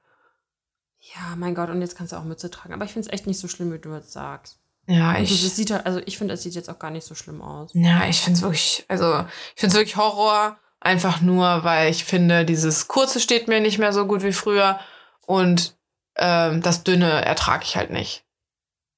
[1.30, 2.74] Ja, mein Gott, und jetzt kannst du auch Mütze tragen.
[2.74, 4.58] Aber ich finde es echt nicht so schlimm, wie du jetzt sagst.
[4.88, 5.30] Ja, ich.
[5.44, 7.70] das sieht halt, also ich finde, es sieht jetzt auch gar nicht so schlimm aus.
[7.74, 9.26] Ja, ich finde es wirklich, also
[9.56, 10.58] ich finde es wirklich Horror.
[10.80, 14.80] Einfach nur, weil ich finde, dieses Kurze steht mir nicht mehr so gut wie früher.
[15.28, 15.76] Und
[16.16, 18.26] ähm, das Dünne ertrage ich halt nicht.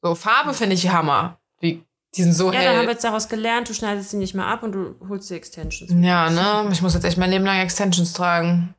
[0.02, 1.40] So, Farbe finde ich Hammer.
[1.60, 1.84] Wie
[2.16, 2.68] Die sind so Ja, hell.
[2.68, 5.30] dann haben wir jetzt daraus gelernt, du schneidest sie nicht mehr ab und du holst
[5.30, 5.92] die Extensions.
[5.94, 6.70] Ja, ne?
[6.72, 8.74] Ich muss jetzt echt mein Leben lang Extensions tragen.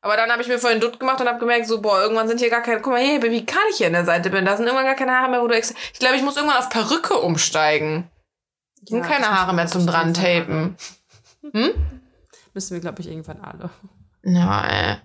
[0.00, 2.40] Aber dann habe ich mir vorhin Dutt gemacht und habe gemerkt, so, boah, irgendwann sind
[2.40, 2.80] hier gar keine.
[2.80, 4.44] Guck mal hier, wie kann ich hier an der Seite bin.
[4.44, 5.54] Da sind irgendwann gar keine Haare mehr, wo du.
[5.54, 8.10] Ex ich glaube, ich muss irgendwann auf Perücke umsteigen.
[8.84, 10.76] Sind Ja, keine das Haare mehr zum dran tapen.
[11.52, 11.70] Hm?
[12.54, 13.70] Müssen wir, glaube ich, irgendwann alle.
[14.22, 14.96] Ja, ey.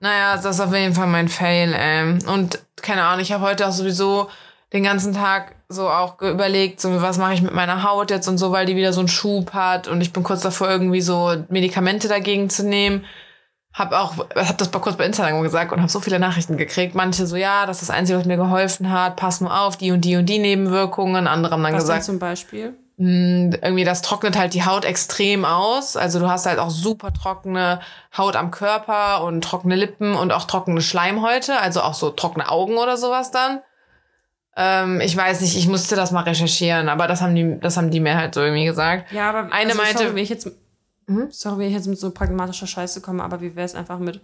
[0.00, 2.18] Naja, das ist auf jeden Fall mein Fail, ey.
[2.26, 4.30] Und keine Ahnung, ich habe heute auch sowieso
[4.72, 8.38] den ganzen Tag so auch überlegt, so was mache ich mit meiner Haut jetzt und
[8.38, 11.44] so, weil die wieder so einen Schub hat und ich bin kurz davor, irgendwie so
[11.48, 13.04] Medikamente dagegen zu nehmen.
[13.78, 16.94] Hab auch, hab das mal kurz bei Instagram gesagt und habe so viele Nachrichten gekriegt.
[16.94, 19.16] Manche so, ja, das ist das Einzige, was mir geholfen hat.
[19.16, 21.26] Pass nur auf, die und die und die Nebenwirkungen.
[21.28, 22.74] Andere haben dann Was gesagt, zum Beispiel?
[22.96, 25.96] mh, irgendwie das trocknet halt die Haut extrem aus.
[25.96, 27.78] Also du hast halt auch super trockene
[28.16, 32.76] Haut am Körper und trockene Lippen und auch trockene Schleimhäute, also auch so trockene Augen
[32.76, 33.60] oder sowas dann.
[34.56, 37.90] Ähm, ich weiß nicht, ich musste das mal recherchieren, aber das haben die, das haben
[37.92, 39.12] die mir halt so irgendwie gesagt.
[39.12, 40.50] Ja, aber Eine also, meinte- sorry, wenn ich jetzt,
[41.08, 41.28] Mhm.
[41.30, 44.20] sorry, wenn ich jetzt mit so pragmatischer Scheiße komme, aber wie wäre es einfach mit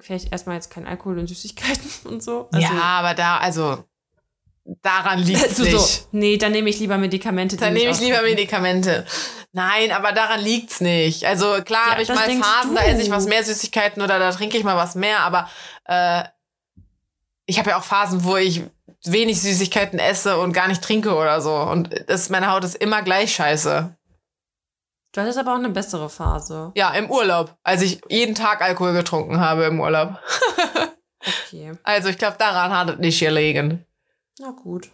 [0.00, 2.48] vielleicht erstmal jetzt kein Alkohol und Süßigkeiten und so?
[2.52, 3.84] Also, ja, aber da, also
[4.82, 5.78] daran liegt es du nicht.
[5.78, 7.56] so, nee, dann nehme ich lieber Medikamente.
[7.56, 8.34] Dann nehme ich lieber ausdrücken.
[8.36, 9.06] Medikamente.
[9.52, 11.24] Nein, aber daran liegt's nicht.
[11.26, 12.88] Also klar Ja, habe ich mal Phasen, da du.
[12.88, 15.48] esse ich was mehr Süßigkeiten oder da trinke ich mal was mehr, aber
[15.84, 16.24] äh,
[17.46, 18.62] ich habe ja auch Phasen, wo ich
[19.04, 21.54] wenig Süßigkeiten esse und gar nicht trinke oder so.
[21.54, 23.94] Und das, meine Haut ist immer gleich scheiße.
[25.12, 26.72] Du hattest aber auch eine bessere Phase.
[26.74, 30.18] Ja, im Urlaub, als ich jeden Tag Alkohol getrunken habe im Urlaub.
[31.46, 33.86] Okay, Also ich glaube, daran hat es nicht gelegen.
[34.40, 34.90] na gut.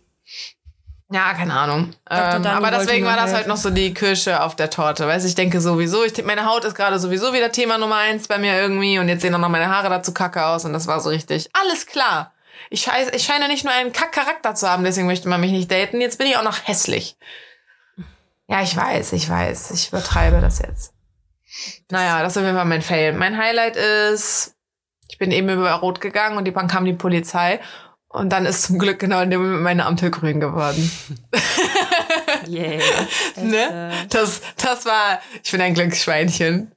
[1.10, 1.94] Ja, keine Ahnung.
[2.10, 3.48] Ähm, aber deswegen war das halt helfen.
[3.48, 5.06] noch so die Kirsche auf der Torte.
[5.06, 8.28] Weißt du, ich denke sowieso, ich, meine Haut ist gerade sowieso wieder Thema Nummer eins
[8.28, 10.86] bei mir irgendwie und jetzt sehen auch noch meine Haare dazu kacke aus und das
[10.86, 11.48] war so richtig.
[11.54, 12.34] Alles klar.
[12.68, 15.70] Ich, scheiß, ich scheine nicht nur einen Kack-Charakter zu haben, deswegen möchte man mich nicht
[15.72, 16.02] daten.
[16.02, 17.16] Jetzt bin ich auch noch hässlich.
[18.48, 19.70] Ja, ich weiß, ich weiß.
[19.72, 20.92] Ich übertreibe das jetzt.
[21.90, 23.12] Naja, das ist auf jeden Fall mein Fail.
[23.12, 24.54] Mein Highlight ist,
[25.08, 27.60] ich bin eben über Rot gegangen und dann kam die Polizei
[28.08, 30.90] und dann ist zum Glück genau in dem Moment meine Ampel grün geworden.
[32.46, 32.80] Yeah.
[33.36, 33.90] Ne?
[33.92, 36.72] Äh, Das, das war, ich bin ein Glücksschweinchen.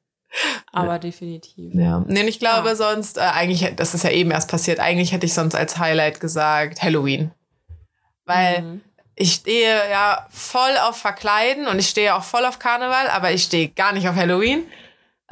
[0.71, 1.73] aber definitiv.
[1.75, 2.03] Ja.
[2.07, 2.75] Nee, ich glaube Ja.
[2.75, 6.19] sonst, äh, eigentlich, das ist ja eben erst passiert, eigentlich hätte ich sonst als Highlight
[6.19, 7.31] gesagt Halloween.
[8.25, 8.81] Weil Mhm.
[9.15, 13.43] Ich stehe ja voll auf Verkleiden und ich stehe auch voll auf Karneval, aber ich
[13.43, 14.65] stehe gar nicht auf Halloween.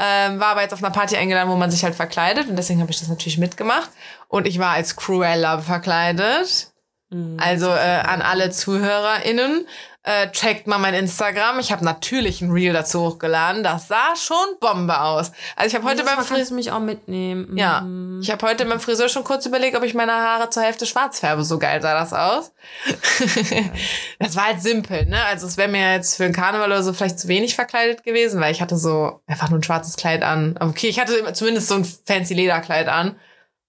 [0.02, 2.80] Ähm, war aber jetzt auf einer Party eingeladen, wo man sich halt verkleidet und deswegen
[2.80, 3.90] habe ich das natürlich mitgemacht.
[4.30, 6.72] Und ich war als Cruella verkleidet.
[7.10, 7.38] Mhm.
[7.40, 9.66] Also äh, an alle ZuhörerInnen,
[10.04, 11.60] äh, checkt mal mein Instagram.
[11.60, 13.64] Ich habe natürlich ein Reel dazu hochgeladen.
[13.64, 15.32] Das sah schon Bombe aus.
[15.56, 16.56] Also ich habe heute beim Friseur...
[16.56, 17.58] mich auch mitnehmen.
[17.58, 18.22] Ja, Mhm.
[18.22, 21.20] ich habe heute beim Friseur schon kurz überlegt, ob ich meine Haare zur Hälfte schwarz
[21.20, 21.44] färbe.
[21.44, 22.54] So geil sah das aus.
[24.20, 25.24] das war halt simpel, ne?
[25.26, 28.40] Also es wäre mir jetzt für den Karneval oder so vielleicht zu wenig verkleidet gewesen,
[28.42, 30.56] weil ich hatte so einfach nur ein schwarzes Kleid an.
[30.60, 33.16] Okay, ich hatte zumindest so ein fancy Lederkleid an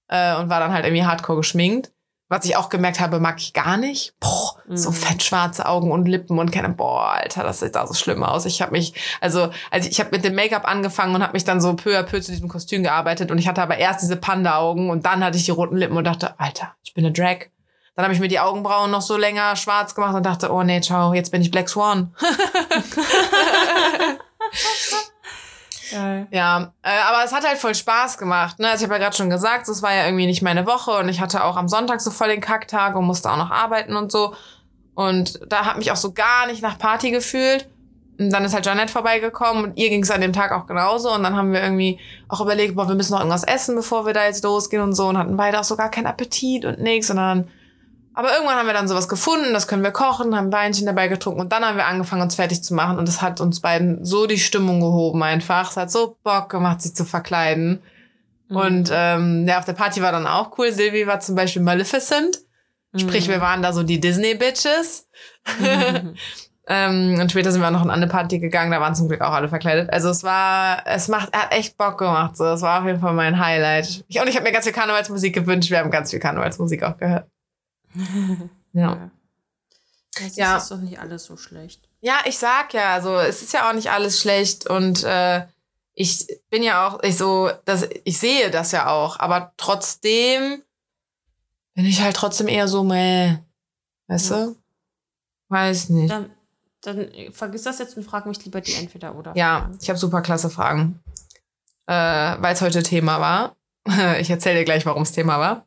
[0.09, 1.91] äh, und war dann halt irgendwie hardcore geschminkt.
[2.31, 4.15] Was ich auch gemerkt habe, mag ich gar nicht.
[4.21, 4.95] Boah, so Mhm.
[4.95, 8.47] fett schwarze Augen und Lippen und keine, boah, Alter, das sieht da so schlimm aus.
[8.47, 11.61] Ich habe mich, also, also ich habe mit dem Make-up angefangen und habe mich dann
[11.61, 14.91] so peu à peu zu diesem Kostüm gearbeitet und ich hatte aber erst diese Panda-Augen
[14.91, 17.49] und dann hatte ich die roten Lippen und dachte, Alter, ich bin eine Drag.
[17.97, 20.81] Dann habe ich mir die Augenbrauen noch so länger schwarz gemacht und dachte, oh nee,
[20.81, 22.15] ciao, jetzt bin ich Black Swan.
[25.91, 26.27] Geil.
[26.31, 28.59] Ja, äh, aber es hat halt voll Spaß gemacht.
[28.59, 28.69] Ne?
[28.69, 31.09] Also ich habe ja gerade schon gesagt, es war ja irgendwie nicht meine Woche und
[31.09, 34.13] ich hatte auch am Sonntag so voll den Kacktag und musste auch noch arbeiten und
[34.13, 34.35] so.
[34.95, 37.69] Und da hat mich auch so gar nicht nach Party gefühlt.
[38.19, 41.11] Und dann ist halt Janette vorbeigekommen und ihr ging es an dem Tag auch genauso.
[41.11, 44.13] Und dann haben wir irgendwie auch überlegt, boah, wir müssen noch irgendwas essen, bevor wir
[44.13, 45.09] da jetzt losgehen und so.
[45.09, 47.09] Und hatten beide auch so gar keinen Appetit und nix.
[47.09, 47.49] Und dann,
[48.15, 51.41] aber irgendwann haben wir dann sowas gefunden, das können wir kochen, haben Weinchen dabei getrunken
[51.41, 52.99] und dann haben wir angefangen, uns fertig zu machen.
[52.99, 55.71] Und es hat uns beiden so die Stimmung gehoben einfach.
[55.71, 57.83] Es hat so Bock gemacht, sich zu verkleiden.
[58.49, 58.57] Mhm.
[58.57, 60.73] Und ähm, ja, auf der Party war dann auch cool.
[60.73, 62.39] Silvi war zum Beispiel Maleficent.
[62.97, 63.33] Sprich, Mhm.
[63.33, 65.09] wir waren da so die Disney-Bitches.
[65.61, 66.15] Mhm.
[66.73, 69.33] Ähm, und später sind wir noch in eine Party gegangen, da waren zum Glück auch
[69.33, 69.93] alle verkleidet.
[69.93, 72.37] Also es war, es macht, hat echt Bock gemacht.
[72.37, 74.05] So, das war auf jeden Fall mein Highlight.
[74.07, 75.71] Ich, und ich habe mir ganz viel Karnevalsmusik gewünscht.
[75.73, 77.27] Wir haben ganz viel Karnevalsmusik auch gehört.
[78.73, 79.11] Ja.
[80.17, 80.57] Das Ja.
[80.59, 81.81] ist doch nicht alles so schlecht.
[82.01, 85.47] Ja, ich sag ja, also es ist ja auch nicht alles schlecht und äh,
[85.95, 90.63] ich bin ja auch, ich so, das, ich sehe das ja auch, aber trotzdem
[91.75, 93.37] bin ich halt trotzdem eher so, meh,
[94.09, 94.47] weißt Ja.
[94.47, 94.57] du?
[95.49, 96.11] Weiß nicht.
[96.11, 96.31] Dann,
[96.83, 99.37] dann vergiss das jetzt und frag mich lieber die entweder oder.
[99.37, 101.01] Ja, ich habe super klasse Fragen.
[101.87, 103.57] Äh, Weil es heute Thema war.
[104.21, 105.67] Ich erzähle dir gleich, warum es Thema war.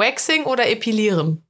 [0.00, 1.46] Waxing oder Epilieren?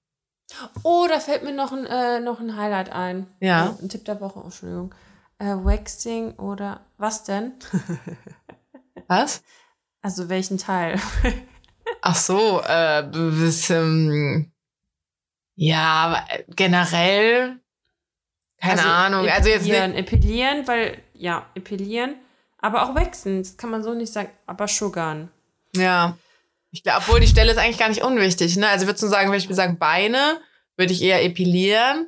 [0.83, 3.29] Oh, da fällt mir noch ein, äh, noch ein Highlight ein.
[3.39, 3.77] Ja.
[3.81, 4.93] Ein Tipp der Woche, Entschuldigung.
[5.39, 7.53] Äh, Waxing oder was denn?
[9.07, 9.43] Was?
[10.03, 11.01] Also welchen Teil?
[12.03, 14.53] Ach so, äh, bis, ähm,
[15.57, 17.61] ja, äh, generell,
[18.61, 19.29] keine Ahnung.
[19.29, 22.17] Also jetzt epilieren, nicht, epilieren, weil, ja, epilieren.
[22.59, 24.31] Aber auch waxen, das kann man so nicht sagen.
[24.47, 25.31] Aber sugern.
[25.75, 26.17] ja.
[26.73, 28.69] Ich glaube, obwohl die Stelle ist eigentlich gar nicht unwichtig, ne?
[28.69, 30.41] Also würdest du sagen, wenn ich sagen Beine,
[30.77, 32.07] würde ich eher epilieren.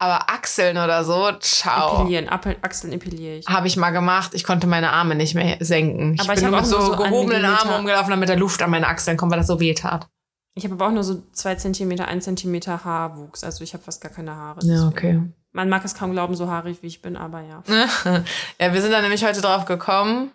[0.00, 2.02] Aber Achseln oder so, ciao.
[2.02, 3.46] Epilieren, Appel, Achseln epiliere ich.
[3.48, 4.32] Habe ich mal gemacht.
[4.32, 6.14] Ich konnte meine Arme nicht mehr senken.
[6.14, 8.36] Ich Aber ich bin nur hab mit so, nur so gehobenen Armen rumgelaufen, damit der
[8.36, 10.08] Luft an meine Achseln kommt, weil das so weh tat.
[10.54, 13.42] Ich habe aber auch nur so zwei Zentimeter, ein Zentimeter Haarwuchs.
[13.42, 14.60] Also ich habe fast gar keine Haare.
[14.64, 15.20] Ja, okay.
[15.52, 17.62] Man mag es kaum glauben, so haarig wie ich bin, aber ja.
[18.60, 20.30] ja, wir sind da nämlich heute drauf gekommen.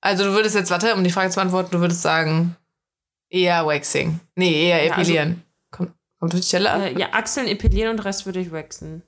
[0.00, 2.56] Also du würdest jetzt, warte, um die Frage zu beantworten, du würdest sagen,
[3.30, 4.20] eher Waxing.
[4.34, 5.44] Nee, eher Ja, also- epilieren.
[5.70, 6.82] kommt, kommt auf die Stelle an?
[6.82, 9.02] Äh, ja, Achseln epilieren und Rest würde ich waxen.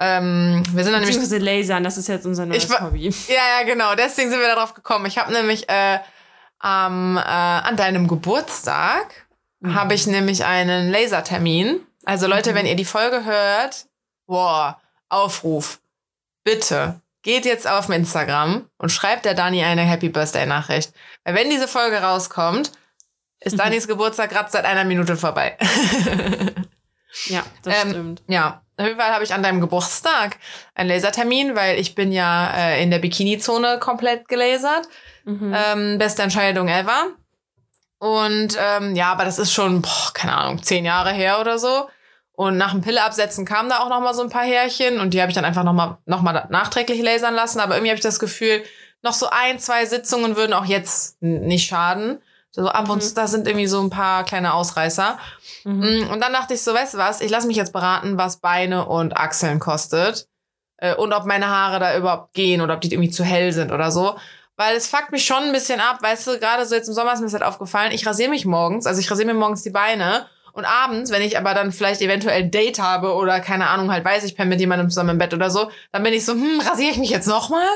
[0.00, 3.08] Ähm, wir sind dann nämlich lasern, das ist jetzt unser neues Ich Hobby.
[3.28, 3.94] Ja, ja, genau.
[3.94, 5.06] Deswegen sind wir darauf gekommen.
[5.06, 5.98] Ich habe nämlich äh,
[6.58, 9.26] am, äh, an deinem Geburtstag
[9.60, 9.74] Mhm.
[9.74, 11.80] habe ich nämlich einen Lasertermin.
[12.04, 12.54] Also Leute, Mhm.
[12.56, 13.86] wenn ihr die Folge hört,
[14.26, 15.80] boah, Aufruf,
[16.42, 20.92] bitte geht jetzt auf Instagram und schreibt der Dani eine Happy Birthday Nachricht.
[21.24, 22.72] Weil wenn diese Folge rauskommt,
[23.40, 23.58] ist.
[23.58, 25.56] Danis Geburtstag gerade seit einer Minute vorbei.
[27.26, 28.22] Ja, das Ähm, stimmt.
[28.26, 30.38] Ja, auf jeden Fall habe ich an deinem Geburtstag
[30.74, 34.88] einen Lasertermin, weil ich bin ja äh, in der Bikini-Zone komplett gelasert.
[35.24, 35.54] Mhm.
[35.54, 37.08] Ähm, beste Entscheidung ever.
[37.98, 41.88] Und ähm, ja, aber das ist schon, boah, keine Ahnung, zehn Jahre her oder so.
[42.34, 45.12] Und nach dem Pille absetzen kamen da auch noch mal so ein paar Härchen und
[45.14, 47.60] die habe ich dann einfach noch mal, noch mal nachträglich lasern lassen.
[47.60, 48.62] Aber irgendwie habe ich das Gefühl,
[49.02, 52.22] noch so ein, zwei Sitzungen würden auch jetzt nicht schaden.
[52.54, 53.00] So ab und Mhm.
[53.00, 55.18] zu, da sind irgendwie so ein paar kleine Ausreißer.
[55.64, 56.04] Mhm.
[56.06, 58.38] Mm, Und dann dachte ich so, weißt du was, ich lasse mich jetzt beraten, was
[58.40, 60.26] Beine und Achseln kostet.
[60.78, 63.72] Äh, Und ob meine Haare da überhaupt gehen oder ob die irgendwie zu hell sind
[63.72, 64.16] oder so.
[64.56, 67.12] Weil es fuckt mich schon ein bisschen ab, weißt du, gerade so jetzt im Sommer
[67.14, 69.70] ist mir das halt aufgefallen, ich rasiere mich morgens, also ich rasiere mir morgens die
[69.70, 73.90] Beine und abends, wenn ich aber dann vielleicht eventuell ein Date habe oder keine Ahnung,
[73.90, 76.32] halt weiß ich penne mit jemandem zusammen im Bett oder so, dann bin ich so,
[76.32, 77.68] hm, rasiere ich mich jetzt nochmal?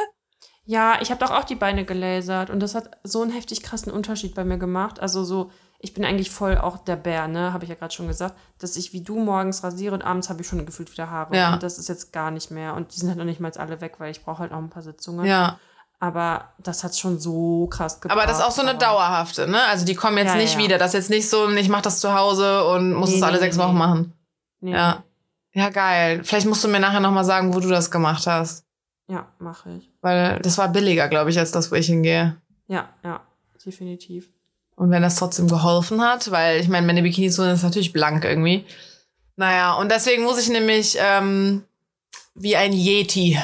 [0.65, 3.93] Ja, ich habe doch auch die Beine gelasert und das hat so einen heftig krassen
[3.93, 4.99] Unterschied bei mir gemacht.
[4.99, 8.09] Also so, ich bin eigentlich voll auch der Bär, ne, habe ich ja gerade schon
[8.09, 11.37] gesagt, dass ich wie du morgens rasiere und abends habe ich schon gefühlt wieder Haare.
[11.37, 11.55] Ja.
[11.55, 13.81] Und das ist jetzt gar nicht mehr und die sind halt noch nicht mal alle
[13.81, 15.25] weg, weil ich brauche halt noch ein paar Sitzungen.
[15.25, 15.61] Ja.
[15.99, 18.19] Aber das hat schon so krass gebracht.
[18.19, 19.63] Aber das ist auch so eine dauerhafte, ne?
[19.65, 20.59] Also die kommen jetzt Ja, nicht ja.
[20.59, 20.79] wieder.
[20.79, 23.35] Das ist jetzt nicht so, ich mache das zu Hause und muss Nee, es alle
[23.35, 23.79] nee, sechs Wochen nee.
[23.79, 24.13] machen.
[24.61, 25.03] Ja.
[25.53, 26.21] Ja, geil.
[26.23, 28.65] Vielleicht musst du mir nachher nochmal sagen, wo du das gemacht hast.
[29.09, 29.91] Ja, mache ich.
[30.03, 32.37] Weil das war billiger, glaube ich, als das, wo ich hingehe.
[32.67, 33.21] Ja, ja,
[33.65, 34.29] definitiv.
[34.75, 38.67] Und wenn das trotzdem geholfen hat, weil ich meine, meine Bikini-Zone ist natürlich blank irgendwie.
[39.37, 41.63] Naja, und deswegen muss ich nämlich ähm,
[42.35, 43.39] wie ein Yeti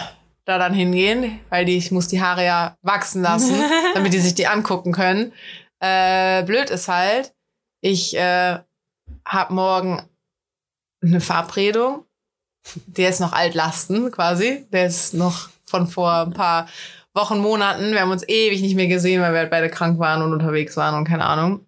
[0.45, 3.55] da dann hingehen, weil die, ich muss die Haare ja wachsen lassen,
[3.95, 5.33] damit die sich die angucken können.
[5.81, 7.35] Äh, blöd ist halt,
[7.81, 8.59] ich äh,
[9.27, 10.03] habe morgen
[11.03, 12.05] eine Verabredung.
[12.87, 14.67] Der ist noch Altlasten quasi.
[14.73, 16.69] Der ist noch von vor ein paar
[17.15, 17.93] Wochen, Monaten.
[17.93, 20.77] Wir haben uns ewig nicht mehr gesehen, weil wir halt beide krank waren und unterwegs
[20.77, 21.67] waren und keine Ahnung.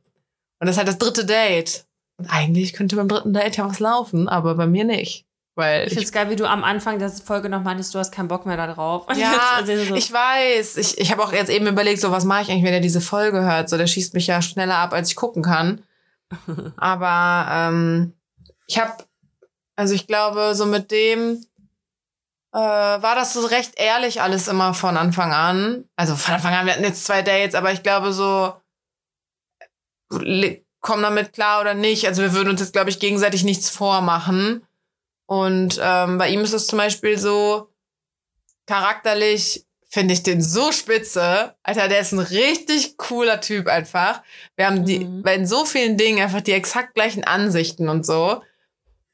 [0.61, 1.85] Und das ist halt das dritte Date.
[2.17, 5.24] Und eigentlich könnte beim dritten Date ja was laufen, aber bei mir nicht.
[5.57, 8.13] Weil Ich finde es geil, wie du am Anfang der Folge noch meintest, du hast
[8.13, 9.07] keinen Bock mehr da drauf.
[9.09, 10.77] Und ja, so, ich weiß.
[10.79, 13.01] Ich, ich habe auch jetzt eben überlegt, so was mache ich eigentlich, wenn er diese
[13.01, 13.69] Folge hört.
[13.69, 15.83] So, der schießt mich ja schneller ab, als ich gucken kann.
[16.77, 18.15] Aber ähm,
[18.67, 18.93] ich habe,
[19.77, 21.45] also ich glaube, so mit dem
[22.53, 25.85] äh, war das so recht ehrlich alles immer von Anfang an.
[25.95, 28.55] Also von Anfang an, wir hatten jetzt zwei Dates, aber ich glaube so,
[30.81, 32.07] komm damit klar oder nicht.
[32.07, 34.67] Also wir würden uns jetzt, glaube ich, gegenseitig nichts vormachen.
[35.27, 37.71] Und ähm, bei ihm ist es zum Beispiel so,
[38.67, 41.55] charakterlich finde ich den so spitze.
[41.63, 44.23] Alter, der ist ein richtig cooler Typ einfach.
[44.57, 45.23] Wir haben die, Mhm.
[45.23, 48.43] bei so vielen Dingen einfach die exakt gleichen Ansichten und so.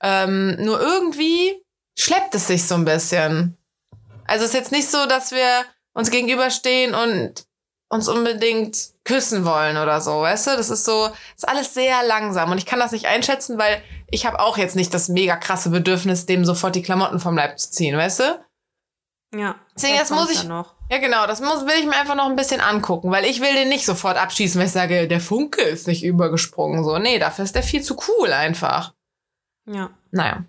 [0.03, 1.63] Ähm, nur irgendwie
[1.99, 3.59] schleppt es sich so ein bisschen.
[4.27, 7.45] Also es ist jetzt nicht so, dass wir uns gegenüberstehen und
[7.91, 10.51] uns unbedingt küssen wollen oder so, weißt du?
[10.57, 14.27] Das ist so, ist alles sehr langsam und ich kann das nicht einschätzen, weil ich
[14.27, 17.71] habe auch jetzt nicht das mega krasse Bedürfnis, dem sofort die Klamotten vom Leib zu
[17.71, 18.45] ziehen, weißt du?
[19.35, 19.55] ja.
[19.77, 20.75] Deswegen, das muss ich- ja noch.
[20.91, 23.55] Ja, genau, das muss, will ich mir einfach noch ein bisschen angucken, weil ich will
[23.55, 26.83] den nicht sofort abschießen, weil ich sage, der Funke ist nicht übergesprungen.
[26.85, 28.93] So, nee, dafür ist der viel zu cool einfach.
[29.67, 29.91] Ja.
[30.11, 30.45] Naja.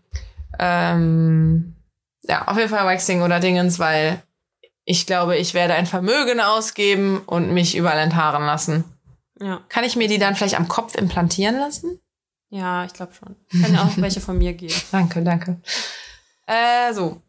[0.58, 1.76] Ähm,
[2.24, 4.24] ja, auf jeden Fall Waxing oder Dingens, weil
[4.92, 8.84] ich glaube, ich werde ein Vermögen ausgeben und mich überall enthaaren lassen.
[9.40, 9.62] Ja.
[9.70, 12.02] Kann ich mir die dann vielleicht am Kopf implantieren lassen?
[12.50, 13.38] Ja, ich glaube schon.
[13.62, 14.76] Kann ja auch welche von mir geben.
[14.92, 15.62] Danke, danke.
[16.46, 17.22] Äh, so.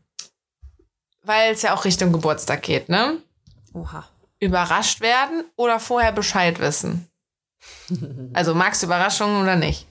[1.22, 3.18] Weil es ja auch Richtung Geburtstag geht, ne?
[3.74, 4.08] Oha.
[4.40, 7.08] Überrascht werden oder vorher Bescheid wissen?
[8.32, 9.86] Also magst du Überraschungen oder nicht?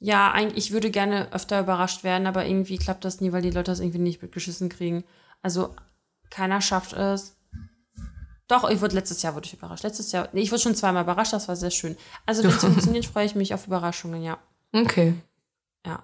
[0.00, 3.50] Ja, eigentlich, ich würde gerne öfter überrascht werden, aber irgendwie klappt das nie, weil die
[3.50, 5.04] Leute das irgendwie nicht mitgeschissen kriegen.
[5.42, 5.76] Also
[6.32, 7.36] keiner schafft es.
[8.48, 9.84] Doch, ich wurde letztes Jahr wurde ich überrascht.
[9.84, 11.96] Letztes Jahr, nee, ich wurde schon zweimal überrascht, das war sehr schön.
[12.26, 14.38] Also wenn es funktioniert, freue ich mich auf Überraschungen, ja.
[14.72, 15.14] Okay.
[15.86, 16.02] Ja.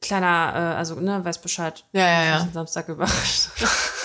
[0.00, 1.84] Kleiner, äh, also, ne, weiß Bescheid.
[1.92, 2.44] Ja, ja, Ich ja.
[2.44, 3.48] bin Samstag überrascht.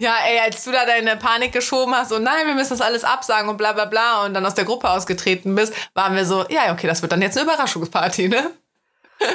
[0.00, 3.04] Ja, ey, als du da deine Panik geschoben hast und nein, wir müssen das alles
[3.04, 6.46] absagen und bla bla bla und dann aus der Gruppe ausgetreten bist, waren wir so,
[6.48, 8.50] ja, okay, das wird dann jetzt eine Überraschungsparty, ne?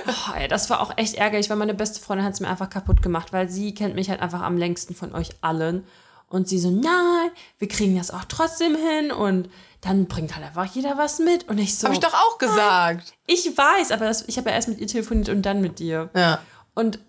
[0.05, 2.69] Boah, ey, das war auch echt ärgerlich, weil meine beste Freundin hat es mir einfach
[2.69, 5.85] kaputt gemacht, weil sie kennt mich halt einfach am längsten von euch allen.
[6.29, 9.49] Und sie so, nein, wir kriegen das auch trotzdem hin und
[9.81, 11.47] dann bringt halt einfach jeder was mit.
[11.47, 13.13] Und ich so, Hab ich doch auch gesagt.
[13.27, 16.09] ich weiß, aber das, ich habe ja erst mit ihr telefoniert und dann mit dir.
[16.13, 16.39] Ja.
[16.73, 16.99] Und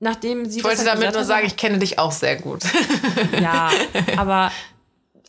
[0.00, 2.62] nachdem sie Ich wollte halt damit nur sagen, ich kenne dich auch sehr gut.
[3.40, 3.70] Ja,
[4.16, 4.50] aber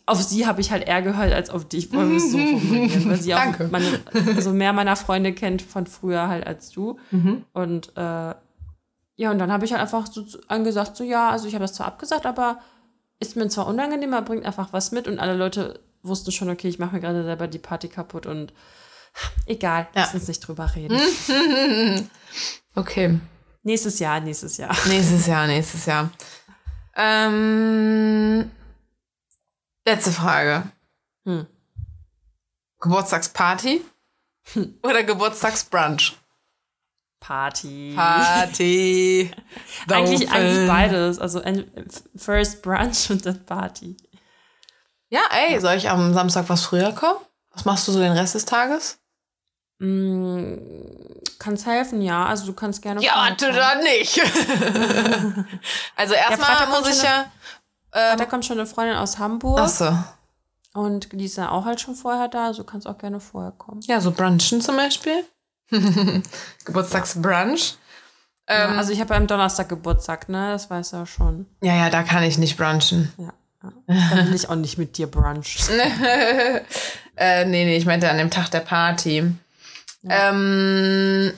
[0.06, 3.10] auf sie habe ich halt eher gehört als auf dich, wollen wir es so formulieren.
[3.10, 3.68] Weil sie auch Danke.
[3.70, 4.00] meine,
[4.36, 6.98] also mehr meiner Freunde kennt von früher halt als du.
[7.52, 8.34] Und äh,
[9.18, 11.72] ja, und dann habe ich halt einfach so angesagt, so ja, also ich habe das
[11.72, 12.60] zwar abgesagt, aber
[13.18, 15.08] ist mir zwar unangenehm, aber bringt einfach was mit.
[15.08, 18.52] Und alle Leute wussten schon, okay, ich mache mir gerade selber die Party kaputt und
[19.46, 20.02] egal, Ja.
[20.02, 21.00] lass uns nicht drüber reden.
[22.74, 23.18] Okay.
[23.62, 24.76] Nächstes Jahr, nächstes Jahr.
[24.86, 26.10] Nächstes Jahr, nächstes Jahr.
[26.94, 28.50] Ähm,
[29.86, 30.64] letzte Frage.
[31.24, 31.46] Hm.
[32.80, 33.82] Geburtstagsparty
[34.82, 36.16] oder Geburtstagsbrunch?
[37.20, 37.92] Party.
[37.96, 39.30] Party.
[39.90, 41.18] Eigentlich, eigentlich beides.
[41.18, 41.42] Also
[42.14, 43.96] first Brunch und dann Party.
[45.08, 47.18] Ja, ey, soll ich am Samstag was früher kommen?
[47.52, 48.98] Was machst du so den Rest des Tages?
[49.78, 50.56] Mm,
[51.38, 52.26] kannst helfen, ja.
[52.26, 53.02] Also du kannst gerne.
[53.02, 54.20] Ja, warte dann nicht.
[55.96, 57.08] also erstmal kommt muss ich
[58.00, 58.16] ja.
[58.16, 59.96] Da kommt schon eine Freundin aus Hamburg Achso.
[60.74, 62.52] und die ist ja auch halt schon vorher da.
[62.52, 63.80] Du kannst auch gerne vorher kommen.
[63.82, 65.24] Ja, so brunchen zum Beispiel.
[66.64, 67.76] Geburtstagsbrunch.
[68.48, 70.50] Ja, Ähm, also ich habe ja am Donnerstag Geburtstag, ne?
[70.52, 71.46] Das weiß er schon.
[71.62, 73.12] ja, ja, da kann ich nicht brunchen.
[73.18, 73.32] Ja.
[73.62, 73.72] ja.
[74.10, 75.80] Da will ich auch nicht mit dir brunchen.
[77.18, 79.32] Äh, nee, nee, ich meinte an dem Tag der Party.
[80.06, 81.32] Ähm,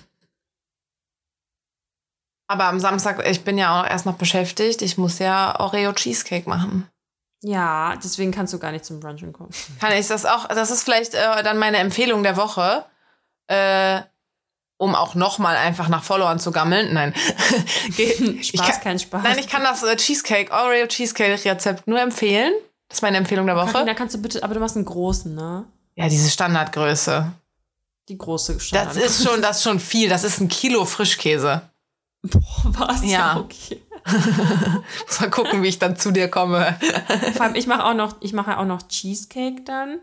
[2.48, 4.82] aber am Samstag, ich bin ja auch erst noch beschäftigt.
[4.82, 6.88] Ich muss ja Oreo Cheesecake machen.
[7.42, 9.50] Ja, deswegen kannst du gar nicht zum Brunchen kommen.
[9.80, 10.48] Kann ich das auch?
[10.48, 12.84] Das ist vielleicht äh, dann meine Empfehlung der Woche.
[13.46, 14.00] Äh,
[14.80, 16.94] um auch nochmal einfach nach Followern zu gammeln.
[16.94, 17.12] Nein.
[18.42, 19.22] Spaß, kann, kein Spaß.
[19.24, 22.52] nein, ich kann das äh, Cheesecake, Oreo Cheesecake Rezept nur empfehlen.
[22.88, 23.72] Das ist meine Empfehlung der Woche.
[23.72, 25.64] Carina, kannst du bitte, aber du machst einen großen, ne?
[25.96, 27.30] Ja, diese Standardgröße.
[28.08, 28.96] Die große Das Standard.
[28.96, 30.08] ist schon, das ist schon viel.
[30.08, 31.62] Das ist ein Kilo Frischkäse.
[32.22, 33.04] Boah, was?
[33.04, 33.36] Ja.
[33.38, 33.82] okay.
[35.06, 36.78] Muss mal gucken, wie ich dann zu dir komme.
[37.34, 40.00] Vor allem, ich mache auch noch, ich mache auch noch Cheesecake dann.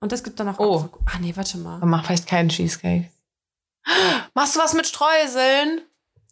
[0.00, 0.78] Und das gibt dann noch Oh.
[0.80, 1.78] Apfel- Ah, nee, warte mal.
[1.84, 3.10] Mach vielleicht keinen Cheesecake.
[4.34, 5.82] Machst du was mit Streuseln?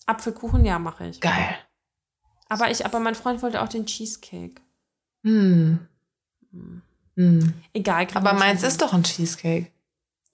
[0.07, 1.21] Apfelkuchen, ja, mache ich.
[1.21, 1.57] Geil.
[2.49, 4.61] Aber ich, aber mein Freund wollte auch den Cheesecake.
[5.23, 5.87] Hm.
[7.17, 7.53] Hm.
[7.75, 8.07] Egal.
[8.07, 9.71] kriegen Aber meins ist doch ein Cheesecake.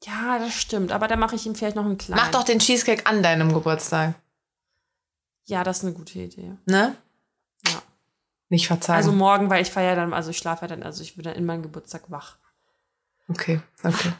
[0.04, 0.92] Ja, das stimmt.
[0.92, 2.20] Aber da mache ich ihm vielleicht noch einen kleinen.
[2.22, 4.14] Mach doch den Cheesecake an deinem Geburtstag.
[5.46, 6.52] Ja, das ist eine gute Idee.
[6.66, 6.96] Ne?
[7.66, 7.82] Ja.
[8.48, 8.96] Nicht verzagen.
[8.96, 11.34] Also morgen, weil ich feiere dann, also ich schlafe ja dann, also ich bin dann
[11.34, 12.38] in meinem Geburtstag wach.
[13.28, 14.12] okay, okay.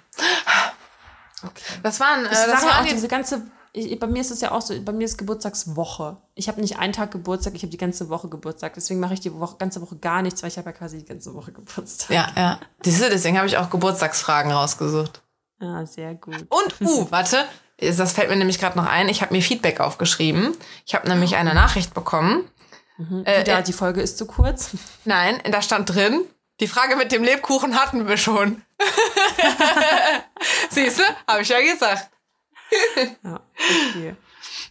[1.42, 1.62] Okay.
[1.82, 4.20] Das waren, äh, Ich das sage ja waren auch, die, diese ganze, ich, bei mir
[4.20, 6.16] ist es ja auch so, bei mir ist Geburtstagswoche.
[6.34, 8.74] Ich habe nicht einen Tag Geburtstag, ich habe die ganze Woche Geburtstag.
[8.74, 11.04] Deswegen mache ich die Woche, ganze Woche gar nichts, weil ich habe ja quasi die
[11.04, 12.10] ganze Woche Geburtstag.
[12.10, 12.60] Ja, ja.
[12.84, 15.22] Deswegen habe ich auch Geburtstagsfragen rausgesucht.
[15.60, 16.46] Ja, sehr gut.
[16.48, 17.44] Und, uh, warte,
[17.78, 19.08] das fällt mir nämlich gerade noch ein.
[19.08, 20.56] Ich habe mir Feedback aufgeschrieben.
[20.86, 22.48] Ich habe nämlich eine Nachricht bekommen.
[22.98, 24.70] Äh, Wieder, äh, die Folge ist zu kurz.
[25.04, 26.24] Nein, da stand drin,
[26.60, 28.62] die Frage mit dem Lebkuchen hatten wir schon.
[30.70, 31.02] Siehst du?
[31.26, 32.10] Habe ich ja gesagt.
[33.24, 33.40] Ja,
[33.90, 34.16] okay.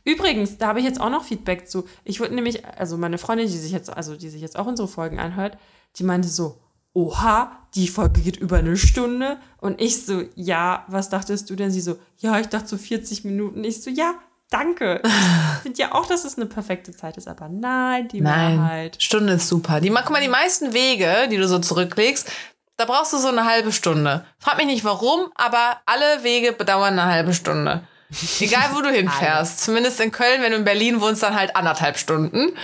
[0.05, 1.87] Übrigens, da habe ich jetzt auch noch Feedback zu.
[2.03, 4.87] Ich wurde nämlich, also meine Freundin, die sich jetzt, also die sich jetzt auch unsere
[4.87, 5.57] Folgen anhört,
[5.97, 6.59] die meinte so,
[6.93, 9.37] oha, die Folge geht über eine Stunde.
[9.57, 11.71] Und ich so, ja, was dachtest du denn?
[11.71, 13.63] Sie so, ja, ich dachte so 40 Minuten.
[13.63, 14.15] Ich so, ja,
[14.49, 15.01] danke.
[15.03, 19.01] Ich finde ja auch, dass es eine perfekte Zeit ist, aber nein, die Wahrheit.
[19.01, 19.81] Stunde ist super.
[19.81, 22.29] Die, guck mal, die meisten Wege, die du so zurücklegst,
[22.77, 24.25] da brauchst du so eine halbe Stunde.
[24.39, 27.87] Frag mich nicht warum, aber alle Wege bedauern eine halbe Stunde.
[28.39, 29.61] Egal, wo du hinfährst.
[29.61, 32.55] Zumindest in Köln, wenn du in Berlin wohnst, dann halt anderthalb Stunden.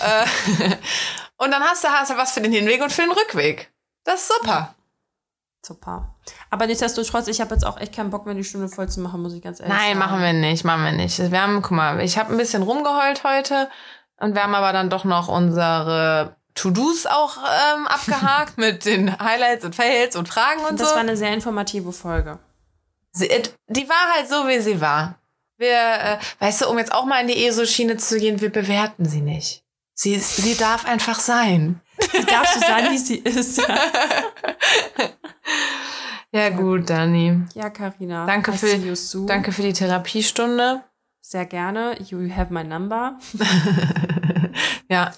[0.00, 0.76] Äh,
[1.36, 3.72] und dann hast du, hast du was für den Hinweg und für den Rückweg.
[4.04, 4.74] Das ist super.
[5.66, 6.14] Super.
[6.50, 9.22] Aber nichtsdestotrotz, ich habe jetzt auch echt keinen Bock mehr, die Stunde voll zu machen,
[9.22, 9.98] muss ich ganz ehrlich Nein, sagen.
[9.98, 11.18] machen wir nicht, machen wir nicht.
[11.30, 13.70] Wir haben, guck mal, ich habe ein bisschen rumgeheult heute
[14.18, 19.64] und wir haben aber dann doch noch unsere To-Dos auch ähm, abgehakt mit den Highlights
[19.64, 20.94] und Fails und Fragen und Das so.
[20.96, 22.38] war eine sehr informative Folge.
[23.12, 25.14] Sie, it- die war halt so, wie sie war.
[25.56, 29.08] Wir, äh, weißt du, um jetzt auch mal in die ESO-Schiene zu gehen, wir bewerten
[29.08, 29.63] sie nicht.
[29.94, 31.80] Sie, sie darf einfach sein.
[32.12, 33.62] Sie darf so sein, wie sie ist.
[36.32, 37.44] Ja, gut, Dani.
[37.54, 38.26] Ja, Karina.
[38.26, 38.96] Danke für-.
[39.26, 40.82] Danke für die Therapiestunde.
[41.20, 41.96] Sehr gerne.
[42.02, 43.18] You have my number.
[44.90, 45.12] ja,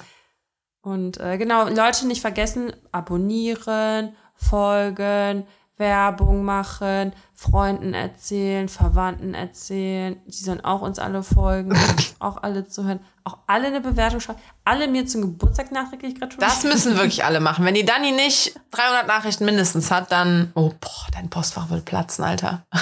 [0.83, 5.47] Und äh, genau, Leute nicht vergessen, abonnieren, folgen,
[5.79, 10.21] Werbung machen, Freunden erzählen, Verwandten erzählen.
[10.27, 11.77] Die sollen auch uns alle folgen,
[12.21, 16.49] auch alle zuhören, auch alle eine Bewertung schreiben, alle mir zum Geburtstag nachträglich gratulieren.
[16.49, 17.65] das müssen wirklich alle machen.
[17.65, 22.25] Wenn die Dani nicht 300 Nachrichten mindestens hat, dann, oh, boah, dein Postfach wird platzen,
[22.25, 22.65] Alter.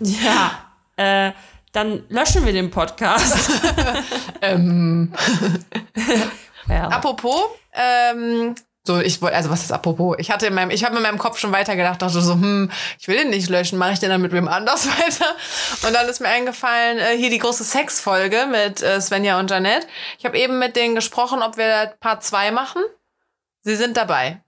[0.00, 0.50] Ja,
[0.96, 1.30] äh,
[1.70, 3.50] dann löschen wir den Podcast.
[4.42, 5.14] ähm,
[6.66, 6.82] well.
[6.90, 7.40] apropos,
[7.72, 10.16] ähm, so, ich wollte, also was ist apropos?
[10.18, 13.06] Ich hatte in meinem, ich habe in meinem Kopf schon weitergedacht, dachte so, hm, ich
[13.06, 15.26] will den nicht löschen, mache ich den dann mit wem anders weiter?
[15.86, 19.86] Und dann ist mir eingefallen, äh, hier die große Sexfolge mit äh, Svenja und Janette.
[20.18, 22.82] Ich habe eben mit denen gesprochen, ob wir Part 2 machen.
[23.60, 24.40] Sie sind dabei.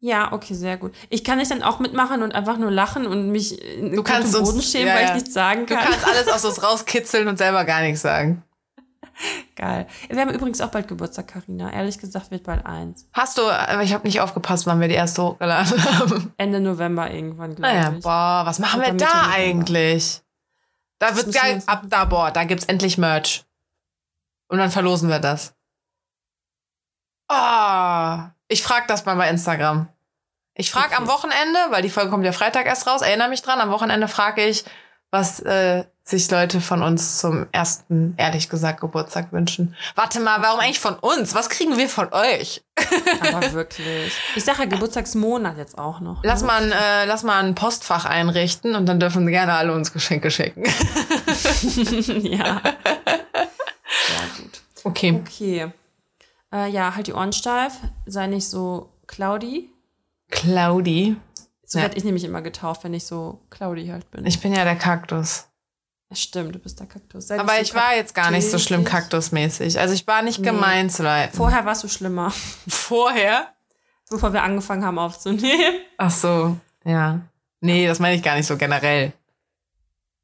[0.00, 0.92] Ja, okay, sehr gut.
[1.08, 4.34] Ich kann nicht dann auch mitmachen und einfach nur lachen und mich in Du kannst
[4.34, 5.84] den uns- Boden schämen, ja, weil ich nichts sagen Du kann.
[5.84, 8.42] kannst alles aus uns rauskitzeln und selber gar nichts sagen.
[9.56, 9.86] Geil.
[10.08, 11.72] Wir haben übrigens auch bald Geburtstag, Karina.
[11.72, 13.06] Ehrlich gesagt wird bald eins.
[13.12, 16.32] Hast du, aber ich habe nicht aufgepasst, wann wir die erste hochgeladen haben.
[16.38, 18.02] Ende November irgendwann, glaube Naja, ich.
[18.02, 20.22] boah, was machen wir da eigentlich?
[20.98, 23.44] Da wird wir geil, uns ab da, boah, da gibt's endlich Merch.
[24.48, 25.54] Und dann verlosen wir das.
[27.28, 29.88] Ah, ich frag das mal bei Instagram.
[30.54, 30.96] Ich frag Okay.
[30.96, 34.06] am Wochenende, weil die Folge kommt ja Freitag erst raus, erinnere mich dran, am Wochenende
[34.08, 34.64] frage ich,
[35.12, 39.76] was äh, sich Leute von uns zum ersten, ehrlich gesagt, Geburtstag wünschen.
[39.94, 41.34] Warte mal, warum eigentlich von uns?
[41.34, 42.62] Was kriegen wir von euch?
[43.20, 44.12] Aber wirklich.
[44.34, 46.24] Ich sage ja Geburtstagsmonat jetzt auch noch.
[46.24, 46.46] Lass ne?
[46.48, 50.30] mal, ein, äh, lass mal ein Postfach einrichten und dann dürfen gerne alle uns Geschenke
[50.30, 50.64] schicken.
[52.24, 52.60] ja.
[54.08, 54.60] Sehr gut.
[54.82, 55.22] Okay.
[55.24, 55.72] Okay.
[56.52, 57.74] Äh, ja, halt die Ohren steif.
[58.06, 59.70] Sei nicht so cloudy.
[60.30, 61.16] Claudi.
[61.72, 61.84] So Ja.
[61.84, 64.26] werde ich nämlich immer getauft, wenn ich so cloudy halt bin.
[64.26, 65.46] Ich bin ja der Kaktus.
[66.12, 67.28] Stimmt, du bist der Kaktus.
[67.28, 69.80] Sei Aber ich so war jetzt gar nicht so schlimm kaktusmäßig.
[69.80, 71.34] Also ich war nicht gemein zu leiten.
[71.34, 72.30] Vorher warst du schlimmer,
[72.68, 73.48] Vorher?
[74.10, 75.76] bevor wir angefangen haben aufzunehmen.
[75.96, 77.20] Ach so, ja.
[77.62, 79.14] Nee, das meine ich gar nicht so generell.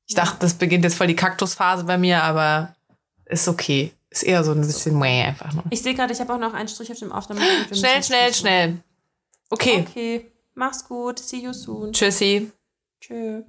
[0.07, 2.74] Ich dachte, das beginnt jetzt voll die Kaktusphase bei mir, aber
[3.24, 3.94] ist okay.
[4.11, 5.64] Ist eher so ein bisschen meh einfach nur.
[5.70, 7.40] Ich sehe gerade, ich habe auch noch einen Strich auf dem Aufnahme.
[7.72, 8.78] Schnell, schnell, schnell.
[9.49, 9.86] Okay.
[9.88, 11.18] Okay, mach's gut.
[11.18, 11.92] See you soon.
[11.92, 12.50] Tschüssi.
[13.00, 13.44] Tschö.